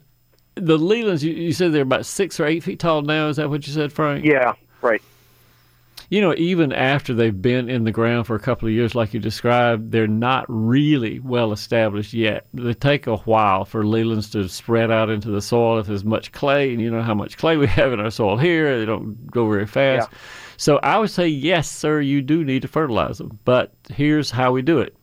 the 0.60 0.78
Leylands, 0.78 1.22
you, 1.22 1.32
you 1.32 1.52
said 1.52 1.72
they're 1.72 1.82
about 1.82 2.06
six 2.06 2.38
or 2.38 2.46
eight 2.46 2.62
feet 2.62 2.78
tall 2.78 3.02
now. 3.02 3.28
Is 3.28 3.36
that 3.36 3.50
what 3.50 3.66
you 3.66 3.72
said, 3.72 3.92
Frank? 3.92 4.24
Yeah, 4.24 4.54
right. 4.82 5.02
You 6.10 6.22
know, 6.22 6.34
even 6.38 6.72
after 6.72 7.12
they've 7.12 7.42
been 7.42 7.68
in 7.68 7.84
the 7.84 7.92
ground 7.92 8.26
for 8.26 8.34
a 8.34 8.40
couple 8.40 8.66
of 8.66 8.72
years, 8.72 8.94
like 8.94 9.12
you 9.12 9.20
described, 9.20 9.92
they're 9.92 10.06
not 10.06 10.46
really 10.48 11.20
well 11.20 11.52
established 11.52 12.14
yet. 12.14 12.46
They 12.54 12.72
take 12.72 13.06
a 13.06 13.16
while 13.16 13.66
for 13.66 13.84
Leylands 13.84 14.32
to 14.32 14.48
spread 14.48 14.90
out 14.90 15.10
into 15.10 15.30
the 15.30 15.42
soil 15.42 15.78
if 15.78 15.86
there's 15.86 16.04
much 16.04 16.32
clay, 16.32 16.72
and 16.72 16.80
you 16.80 16.90
know 16.90 17.02
how 17.02 17.14
much 17.14 17.36
clay 17.36 17.58
we 17.58 17.66
have 17.78 17.92
in 17.92 18.00
our 18.00 18.10
soil 18.10 18.38
here. 18.38 18.78
They 18.78 18.86
don't 18.86 19.30
go 19.30 19.48
very 19.50 19.66
fast. 19.66 20.08
So 20.56 20.78
I 20.78 20.98
would 20.98 21.10
say, 21.10 21.28
yes, 21.28 21.70
sir, 21.70 22.00
you 22.00 22.20
do 22.20 22.42
need 22.42 22.62
to 22.62 22.68
fertilize 22.68 23.18
them. 23.18 23.38
But 23.44 23.72
here's 23.90 24.30
how 24.30 24.50
we 24.50 24.62
do 24.62 24.80
it. 24.80 24.96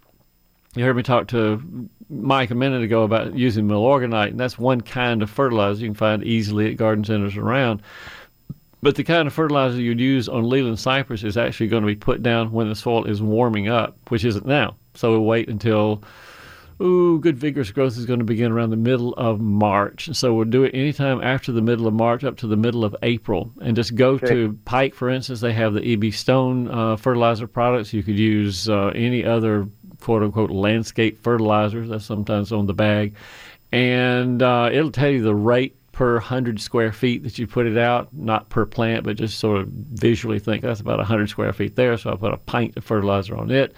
You 0.75 0.83
heard 0.83 0.95
me 0.97 1.03
talk 1.03 1.27
to 1.29 1.89
Mike 2.09 2.51
a 2.51 2.55
minute 2.55 2.83
ago 2.83 3.03
about 3.03 3.33
using 3.35 3.65
milorganite, 3.67 4.31
and 4.31 4.39
that's 4.39 4.59
one 4.59 4.81
kind 4.81 5.23
of 5.23 5.29
fertilizer 5.29 5.81
you 5.81 5.87
can 5.87 5.95
find 5.95 6.23
easily 6.23 6.69
at 6.69 6.77
garden 6.77 7.03
centers 7.05 7.37
around. 7.37 7.81
But 8.81 8.95
the 8.95 9.03
kind 9.03 9.25
of 9.27 9.33
fertilizer 9.33 9.81
you'd 9.81 9.99
use 10.01 10.27
on 10.29 10.43
Leyland 10.43 10.79
cypress 10.79 11.23
is 11.23 11.37
actually 11.37 11.67
going 11.67 11.81
to 11.83 11.87
be 11.87 11.95
put 11.95 12.21
down 12.21 12.51
when 12.51 12.67
the 12.69 12.75
soil 12.75 13.05
is 13.05 13.21
warming 13.21 13.67
up, 13.69 13.97
which 14.09 14.25
isn't 14.25 14.45
now. 14.45 14.75
So 14.93 15.11
we'll 15.11 15.21
wait 15.21 15.49
until, 15.49 16.03
ooh, 16.81 17.19
good 17.19 17.37
vigorous 17.37 17.71
growth 17.71 17.97
is 17.97 18.05
going 18.05 18.19
to 18.19 18.25
begin 18.25 18.51
around 18.51 18.69
the 18.69 18.75
middle 18.75 19.13
of 19.13 19.39
March. 19.39 20.09
So 20.13 20.33
we'll 20.35 20.45
do 20.45 20.65
it 20.65 20.75
anytime 20.75 21.21
after 21.23 21.51
the 21.51 21.61
middle 21.61 21.87
of 21.87 21.93
March 21.93 22.23
up 22.23 22.37
to 22.37 22.47
the 22.47 22.57
middle 22.57 22.83
of 22.85 22.95
April. 23.01 23.51
And 23.61 23.75
just 23.75 23.95
go 23.95 24.09
Okay. 24.15 24.27
to 24.27 24.59
Pike, 24.65 24.93
for 24.93 25.09
instance, 25.09 25.39
they 25.39 25.53
have 25.53 25.73
the 25.73 25.93
EB 25.93 26.13
Stone 26.13 26.67
uh, 26.67 26.97
fertilizer 26.97 27.47
products. 27.47 27.91
You 27.93 28.03
could 28.03 28.19
use 28.19 28.69
uh, 28.69 28.91
any 28.93 29.25
other 29.25 29.67
quote 30.05 30.21
unquote 30.21 30.51
landscape 30.51 31.21
fertilizers. 31.23 31.89
That's 31.89 32.05
sometimes 32.05 32.51
on 32.51 32.67
the 32.67 32.73
bag. 32.73 33.15
And 33.71 34.41
uh, 34.43 34.69
it'll 34.71 34.91
tell 34.91 35.09
you 35.09 35.23
the 35.23 35.33
rate 35.33 35.75
per 35.93 36.13
100 36.13 36.61
square 36.61 36.91
feet 36.91 37.23
that 37.23 37.39
you 37.39 37.47
put 37.47 37.65
it 37.65 37.77
out, 37.77 38.13
not 38.13 38.47
per 38.49 38.65
plant, 38.65 39.03
but 39.03 39.17
just 39.17 39.39
sort 39.39 39.61
of 39.61 39.67
visually 39.67 40.37
think 40.37 40.61
that's 40.61 40.79
about 40.79 40.99
100 40.99 41.27
square 41.27 41.51
feet 41.53 41.75
there. 41.75 41.97
So 41.97 42.11
I 42.11 42.15
put 42.17 42.33
a 42.33 42.37
pint 42.37 42.77
of 42.77 42.83
fertilizer 42.83 43.35
on 43.35 43.49
it. 43.49 43.75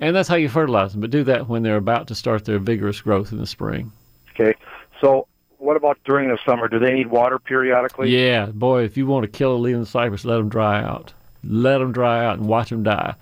And 0.00 0.14
that's 0.14 0.28
how 0.28 0.36
you 0.36 0.50
fertilize 0.50 0.92
them. 0.92 1.00
But 1.00 1.10
do 1.10 1.24
that 1.24 1.48
when 1.48 1.62
they're 1.62 1.76
about 1.76 2.08
to 2.08 2.14
start 2.14 2.44
their 2.44 2.58
vigorous 2.58 3.00
growth 3.00 3.32
in 3.32 3.38
the 3.38 3.46
spring. 3.46 3.90
Okay. 4.34 4.54
So, 5.00 5.28
what 5.58 5.76
about 5.78 5.98
during 6.04 6.28
the 6.28 6.38
summer? 6.44 6.68
Do 6.68 6.78
they 6.78 6.92
need 6.92 7.06
water 7.06 7.38
periodically? 7.38 8.10
Yeah, 8.10 8.46
boy, 8.46 8.82
if 8.82 8.98
you 8.98 9.06
want 9.06 9.22
to 9.22 9.28
kill 9.28 9.54
a 9.54 9.56
Leyland 9.56 9.88
cypress, 9.88 10.26
let 10.26 10.36
them 10.36 10.50
dry 10.50 10.82
out. 10.82 11.14
Let 11.42 11.78
them 11.78 11.92
dry 11.92 12.22
out 12.22 12.38
and 12.38 12.48
watch 12.48 12.68
them 12.68 12.82
die. 12.82 13.14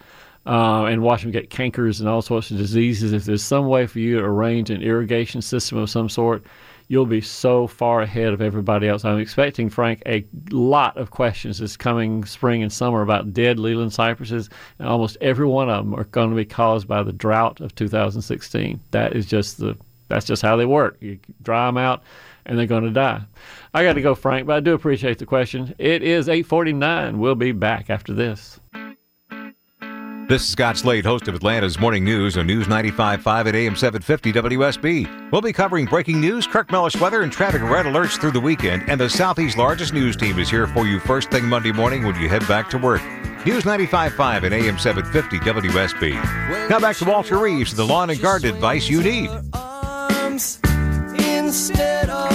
Uh, 0.45 0.87
and 0.87 1.03
watch 1.03 1.23
them 1.23 1.31
get 1.31 1.51
cankers 1.51 2.01
and 2.01 2.09
all 2.09 2.21
sorts 2.21 2.51
of 2.51 2.57
diseases. 2.57 3.13
If 3.13 3.25
there's 3.25 3.45
some 3.45 3.69
way 3.69 3.87
for 3.87 4.01
you 4.01 4.19
to 4.19 4.25
arrange 4.25 4.71
an 4.71 4.83
irrigation 4.83 5.41
system 5.41 5.79
of 5.79 5.89
some 5.89 6.09
sort, 6.09 6.43
you'll 6.89 7.07
be 7.07 7.23
so 7.23 7.67
far 7.67 8.03
ahead 8.03 8.33
of 8.33 8.43
everybody 8.43 8.87
else. 8.87 9.05
I'm 9.05 9.19
expecting, 9.19 9.71
Frank, 9.71 10.03
a 10.05 10.25
lot 10.51 10.97
of 10.99 11.11
questions 11.11 11.59
this 11.59 11.77
coming 11.77 12.25
spring 12.25 12.63
and 12.63 12.73
summer 12.73 13.01
about 13.01 13.33
dead 13.33 13.59
Leyland 13.59 13.93
cypresses, 13.93 14.51
and 14.79 14.89
almost 14.89 15.17
every 15.21 15.47
one 15.47 15.71
of 15.71 15.85
them 15.85 15.95
are 15.95 16.05
going 16.05 16.31
to 16.31 16.37
be 16.37 16.45
caused 16.45 16.87
by 16.87 17.03
the 17.03 17.13
drought 17.13 17.61
of 17.61 17.75
2016. 17.75 18.81
That 18.91 19.15
is 19.15 19.27
just 19.27 19.59
the 19.59 19.77
that's 20.09 20.27
just 20.27 20.43
how 20.43 20.57
they 20.57 20.67
work. 20.67 20.99
You 21.01 21.19
dry 21.41 21.65
them 21.65 21.79
out, 21.79 22.03
and 22.45 22.59
they're 22.59 22.67
going 22.67 22.85
to 22.85 22.91
die. 22.91 23.23
I 23.73 23.83
got 23.83 23.95
to 23.95 24.03
go, 24.03 24.15
Frank, 24.15 24.47
but 24.47 24.57
I 24.57 24.61
do 24.61 24.75
appreciate 24.75 25.19
the 25.19 25.25
question. 25.25 25.75
It 25.79 26.03
is 26.03 26.29
8:49. 26.29 27.17
We'll 27.17 27.35
be 27.35 27.53
back 27.53 27.89
after 27.89 28.13
this. 28.13 28.61
This 30.29 30.43
is 30.43 30.49
Scott 30.49 30.79
Slade, 30.79 31.05
host 31.05 31.29
of 31.29 31.35
Atlanta's 31.35 31.79
Morning 31.79 32.05
News 32.05 32.39
on 32.39 32.47
News 32.47 32.67
95.5 32.67 33.47
at 33.47 33.55
AM 33.55 33.77
750 33.77 34.33
WSB. 34.33 35.31
We'll 35.31 35.43
be 35.43 35.53
covering 35.53 35.85
breaking 35.85 36.21
news, 36.21 36.47
Kirk 36.47 36.71
Mellish 36.71 36.97
weather, 36.99 37.23
and 37.23 37.31
traffic 37.31 37.61
red 37.63 37.87
alerts 37.87 38.19
through 38.19 38.31
the 38.31 38.41
weekend. 38.41 38.89
And 38.89 39.01
the 39.01 39.11
Southeast's 39.11 39.59
largest 39.59 39.93
news 39.93 40.17
team 40.17 40.39
is 40.39 40.49
here 40.49 40.67
for 40.69 40.87
you 40.87 41.01
first 41.01 41.31
thing 41.31 41.45
Monday 41.45 41.73
morning 41.73 42.05
when 42.05 42.19
you 42.21 42.29
head 42.29 42.47
back 42.49 42.71
to 42.71 42.79
work. 42.79 43.03
News 43.45 43.65
95.5 43.65 44.45
at 44.45 44.53
AM 44.53 44.79
750 44.79 45.39
WSB. 45.39 46.69
Now 46.71 46.79
back 46.79 46.97
to 46.97 47.05
Walter 47.05 47.39
Reeves, 47.39 47.75
the 47.75 47.85
lawn 47.85 48.09
and 48.09 48.21
garden 48.21 48.55
advice 48.55 48.89
you 48.89 49.03
need. 49.03 49.29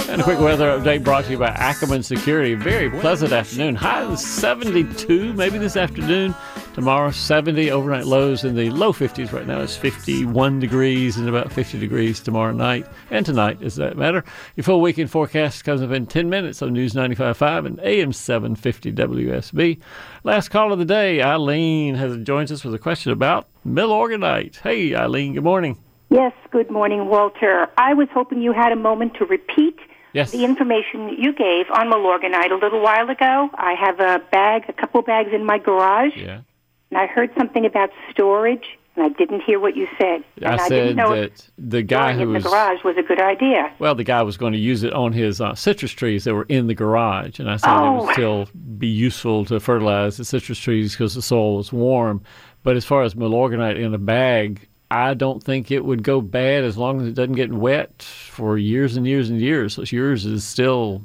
And 0.08 0.20
a 0.20 0.24
quick 0.24 0.38
weather 0.38 0.78
update 0.78 1.02
brought 1.02 1.24
to 1.24 1.32
you 1.32 1.38
by 1.38 1.48
Ackerman 1.48 2.02
Security. 2.04 2.54
Very 2.54 2.88
pleasant 2.88 3.32
afternoon. 3.32 3.74
High 3.74 4.10
is 4.12 4.24
72 4.24 5.32
maybe 5.32 5.58
this 5.58 5.76
afternoon. 5.76 6.34
Tomorrow 6.78 7.10
70. 7.10 7.72
Overnight 7.72 8.06
lows 8.06 8.44
in 8.44 8.54
the 8.54 8.70
low 8.70 8.92
50s 8.92 9.32
right 9.32 9.44
now. 9.48 9.60
It's 9.62 9.76
51 9.76 10.60
degrees 10.60 11.16
and 11.16 11.28
about 11.28 11.50
50 11.52 11.76
degrees 11.76 12.20
tomorrow 12.20 12.52
night 12.52 12.86
and 13.10 13.26
tonight, 13.26 13.58
does 13.58 13.74
that 13.74 13.96
matter? 13.96 14.22
Your 14.54 14.62
full 14.62 14.80
weekend 14.80 15.10
forecast 15.10 15.64
comes 15.64 15.82
up 15.82 15.90
in 15.90 16.06
10 16.06 16.30
minutes 16.30 16.62
on 16.62 16.72
News 16.72 16.92
95.5 16.92 17.66
and 17.66 17.80
AM 17.80 18.12
750 18.12 18.92
WSB. 18.92 19.80
Last 20.22 20.50
call 20.50 20.72
of 20.72 20.78
the 20.78 20.84
day. 20.84 21.20
Eileen 21.20 21.96
has 21.96 22.16
joins 22.18 22.52
us 22.52 22.62
with 22.62 22.72
a 22.74 22.78
question 22.78 23.10
about 23.10 23.48
Milorganite. 23.66 24.58
Hey, 24.60 24.94
Eileen. 24.94 25.34
Good 25.34 25.42
morning. 25.42 25.82
Yes, 26.10 26.32
good 26.52 26.70
morning, 26.70 27.08
Walter. 27.08 27.66
I 27.76 27.92
was 27.94 28.06
hoping 28.14 28.40
you 28.40 28.52
had 28.52 28.70
a 28.70 28.76
moment 28.76 29.14
to 29.14 29.24
repeat 29.24 29.76
Yes. 30.12 30.30
the 30.30 30.44
information 30.44 31.08
you 31.18 31.32
gave 31.34 31.66
on 31.74 31.90
Milorganite 31.90 32.52
a 32.52 32.54
little 32.54 32.80
while 32.80 33.10
ago. 33.10 33.50
I 33.54 33.74
have 33.74 33.98
a 33.98 34.22
bag, 34.30 34.62
a 34.68 34.72
couple 34.72 35.02
bags 35.02 35.30
in 35.34 35.44
my 35.44 35.58
garage, 35.58 36.16
Yeah. 36.16 36.38
And 36.90 36.98
I 36.98 37.06
heard 37.06 37.30
something 37.36 37.64
about 37.66 37.90
storage, 38.10 38.78
and 38.96 39.04
I 39.04 39.08
didn't 39.10 39.40
hear 39.42 39.60
what 39.60 39.76
you 39.76 39.86
said. 39.98 40.24
I 40.42 40.52
and 40.52 40.60
I 40.60 40.68
said 40.68 40.68
didn't 40.68 40.96
know 40.96 41.14
that 41.14 41.48
the 41.58 41.82
guy 41.82 42.10
it 42.12 42.16
who 42.16 42.22
in 42.22 42.32
was 42.32 42.44
the 42.44 42.50
garage 42.50 42.82
was 42.84 42.96
a 42.96 43.02
good 43.02 43.20
idea. 43.20 43.72
Well, 43.78 43.94
the 43.94 44.04
guy 44.04 44.22
was 44.22 44.36
going 44.36 44.52
to 44.54 44.58
use 44.58 44.82
it 44.82 44.92
on 44.92 45.12
his 45.12 45.40
uh, 45.40 45.54
citrus 45.54 45.92
trees 45.92 46.24
that 46.24 46.34
were 46.34 46.46
in 46.48 46.66
the 46.66 46.74
garage, 46.74 47.38
and 47.38 47.50
I 47.50 47.56
said 47.56 47.70
it 47.70 47.76
Oh. 47.78 48.04
would 48.06 48.12
still 48.14 48.48
be 48.78 48.88
useful 48.88 49.44
to 49.46 49.60
fertilize 49.60 50.16
the 50.16 50.24
citrus 50.24 50.58
trees 50.58 50.92
because 50.94 51.14
the 51.14 51.22
soil 51.22 51.56
was 51.56 51.72
warm. 51.72 52.22
But 52.64 52.76
as 52.76 52.84
far 52.84 53.02
as 53.02 53.14
milorganite 53.14 53.78
in 53.78 53.94
a 53.94 53.98
bag, 53.98 54.66
I 54.90 55.14
don't 55.14 55.42
think 55.42 55.70
it 55.70 55.84
would 55.84 56.02
go 56.02 56.20
bad 56.20 56.64
as 56.64 56.76
long 56.76 57.00
as 57.00 57.06
it 57.08 57.14
doesn't 57.14 57.34
get 57.34 57.52
wet 57.52 58.02
for 58.02 58.58
years 58.58 58.96
and 58.96 59.06
years 59.06 59.30
and 59.30 59.40
years. 59.40 59.74
So 59.74 59.82
yours 59.82 60.24
is 60.26 60.42
still 60.44 61.02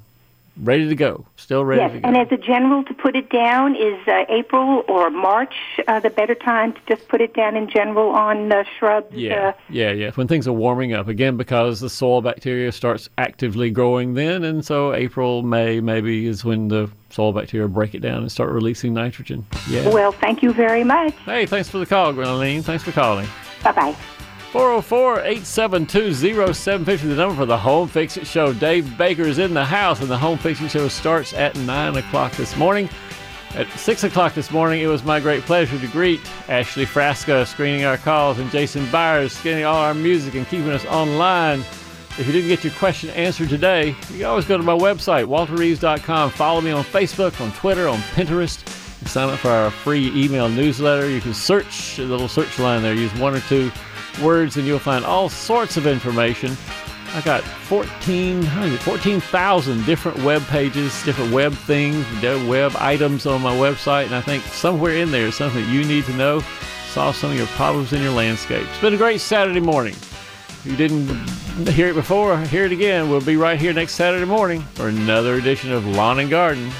ready 0.57 0.87
to 0.87 0.95
go. 0.95 1.25
Still 1.35 1.65
ready 1.65 1.81
yes, 1.81 1.91
to 1.93 1.99
go. 1.99 2.07
and 2.07 2.17
as 2.17 2.31
a 2.31 2.37
general, 2.37 2.83
to 2.83 2.93
put 2.93 3.15
it 3.15 3.29
down 3.29 3.75
is 3.75 3.99
uh, 4.07 4.25
April 4.29 4.83
or 4.87 5.09
March 5.09 5.53
uh, 5.87 5.99
the 5.99 6.09
better 6.09 6.35
time 6.35 6.73
to 6.73 6.79
just 6.87 7.07
put 7.07 7.21
it 7.21 7.33
down 7.33 7.55
in 7.55 7.69
general 7.69 8.09
on 8.09 8.51
uh, 8.51 8.63
shrubs. 8.77 9.13
Yeah, 9.13 9.49
Uh, 9.49 9.53
yeah, 9.69 9.91
yeah. 9.91 10.11
When 10.11 10.27
things 10.27 10.47
are 10.47 10.53
warming 10.53 10.93
up 10.93 11.07
again, 11.07 11.37
because 11.37 11.79
the 11.79 11.89
soil 11.89 12.21
bacteria 12.21 12.71
starts 12.71 13.09
actively 13.17 13.69
growing 13.71 14.13
then, 14.13 14.43
and 14.43 14.63
so 14.65 14.93
April, 14.93 15.41
May 15.43 15.79
maybe 15.81 16.27
is 16.27 16.45
when 16.45 16.67
the 16.67 16.89
soil 17.09 17.33
bacteria 17.33 17.67
break 17.67 17.93
it 17.93 17.99
down 17.99 18.17
and 18.21 18.31
start 18.31 18.51
releasing 18.51 18.93
nitrogen. 18.93 19.45
Yeah. 19.69 19.89
Well, 19.89 20.11
thank 20.11 20.41
you 20.41 20.53
very 20.53 20.83
much. 20.83 21.13
Hey, 21.25 21.45
thanks 21.45 21.69
for 21.69 21.77
the 21.77 21.85
call, 21.85 22.13
Grenadine. 22.13 22.63
Thanks 22.63 22.83
for 22.83 22.91
calling. 22.91 23.27
Bye 23.63 23.71
bye. 23.71 23.95
404 24.53 25.21
872 25.21 26.13
0750, 26.13 27.07
the 27.07 27.15
number 27.15 27.35
for 27.35 27.47
the 27.47 27.57
Home 27.57 27.87
Fix 27.87 28.17
It 28.17 28.27
Show. 28.27 28.53
Dave 28.53 28.95
Baker 28.99 29.23
is 29.23 29.39
in 29.39 29.55
the 29.55 29.65
house, 29.65 29.99
and 29.99 30.07
the 30.11 30.17
Home 30.19 30.37
Fix 30.37 30.61
It 30.61 30.69
Show 30.69 30.87
starts 30.89 31.33
at 31.33 31.55
9 31.55 31.95
o'clock 31.97 32.33
this 32.33 32.55
morning. 32.55 32.87
At 33.55 33.67
6 33.71 34.03
o'clock 34.03 34.35
this 34.35 34.51
morning, 34.51 34.81
it 34.81 34.85
was 34.85 35.03
my 35.03 35.19
great 35.19 35.41
pleasure 35.41 35.79
to 35.79 35.87
greet 35.87 36.21
Ashley 36.49 36.85
Frasca 36.85 37.47
screening 37.47 37.83
our 37.83 37.97
calls 37.97 38.37
and 38.37 38.51
Jason 38.51 38.87
Byers 38.91 39.41
getting 39.41 39.65
all 39.65 39.77
our 39.77 39.95
music 39.95 40.35
and 40.35 40.47
keeping 40.47 40.69
us 40.69 40.85
online. 40.85 41.61
If 42.19 42.27
you 42.27 42.31
didn't 42.31 42.49
get 42.49 42.63
your 42.63 42.73
question 42.73 43.09
answered 43.09 43.49
today, 43.49 43.87
you 44.11 44.17
can 44.17 44.25
always 44.25 44.45
go 44.45 44.55
to 44.55 44.63
my 44.63 44.77
website, 44.77 45.25
walterreeves.com. 45.25 46.29
Follow 46.29 46.61
me 46.61 46.69
on 46.69 46.83
Facebook, 46.83 47.41
on 47.41 47.51
Twitter, 47.53 47.87
on 47.87 47.97
Pinterest. 48.13 48.63
Sign 49.07 49.29
up 49.29 49.39
for 49.39 49.49
our 49.49 49.71
free 49.71 50.11
email 50.13 50.47
newsletter. 50.47 51.09
You 51.09 51.21
can 51.21 51.33
search 51.33 51.97
a 51.97 52.03
little 52.03 52.27
search 52.27 52.59
line 52.59 52.83
there. 52.83 52.93
Use 52.93 53.11
one 53.15 53.33
or 53.33 53.39
two 53.41 53.71
words 54.19 54.57
and 54.57 54.65
you'll 54.65 54.79
find 54.79 55.05
all 55.05 55.29
sorts 55.29 55.77
of 55.77 55.87
information. 55.87 56.55
I 57.13 57.21
got 57.21 57.43
14, 57.43 58.41
how 58.41 58.63
is 58.63 58.73
it, 58.73 58.79
14,000 58.79 59.85
different 59.85 60.23
web 60.23 60.41
pages, 60.47 61.03
different 61.03 61.31
web 61.31 61.53
things, 61.53 62.05
web 62.47 62.75
items 62.77 63.27
on 63.27 63.41
my 63.41 63.55
website, 63.55 64.05
and 64.05 64.15
I 64.15 64.21
think 64.21 64.43
somewhere 64.45 64.95
in 64.95 65.11
there 65.11 65.27
is 65.27 65.35
something 65.35 65.67
you 65.69 65.83
need 65.83 66.05
to 66.05 66.13
know. 66.13 66.41
Solve 66.89 67.15
some 67.15 67.31
of 67.31 67.37
your 67.37 67.47
problems 67.47 67.93
in 67.93 68.01
your 68.01 68.13
landscape. 68.13 68.65
It's 68.67 68.81
been 68.81 68.95
a 68.95 68.97
great 68.97 69.21
Saturday 69.21 69.59
morning. 69.59 69.93
If 69.93 70.65
you 70.65 70.75
didn't 70.75 71.07
hear 71.69 71.89
it 71.89 71.95
before, 71.95 72.39
hear 72.39 72.65
it 72.65 72.71
again. 72.71 73.09
We'll 73.09 73.21
be 73.21 73.37
right 73.37 73.59
here 73.59 73.73
next 73.73 73.93
Saturday 73.93 74.25
morning 74.25 74.61
for 74.73 74.87
another 74.87 75.35
edition 75.35 75.71
of 75.71 75.85
Lawn 75.85 76.19
and 76.19 76.29
Garden. 76.29 76.71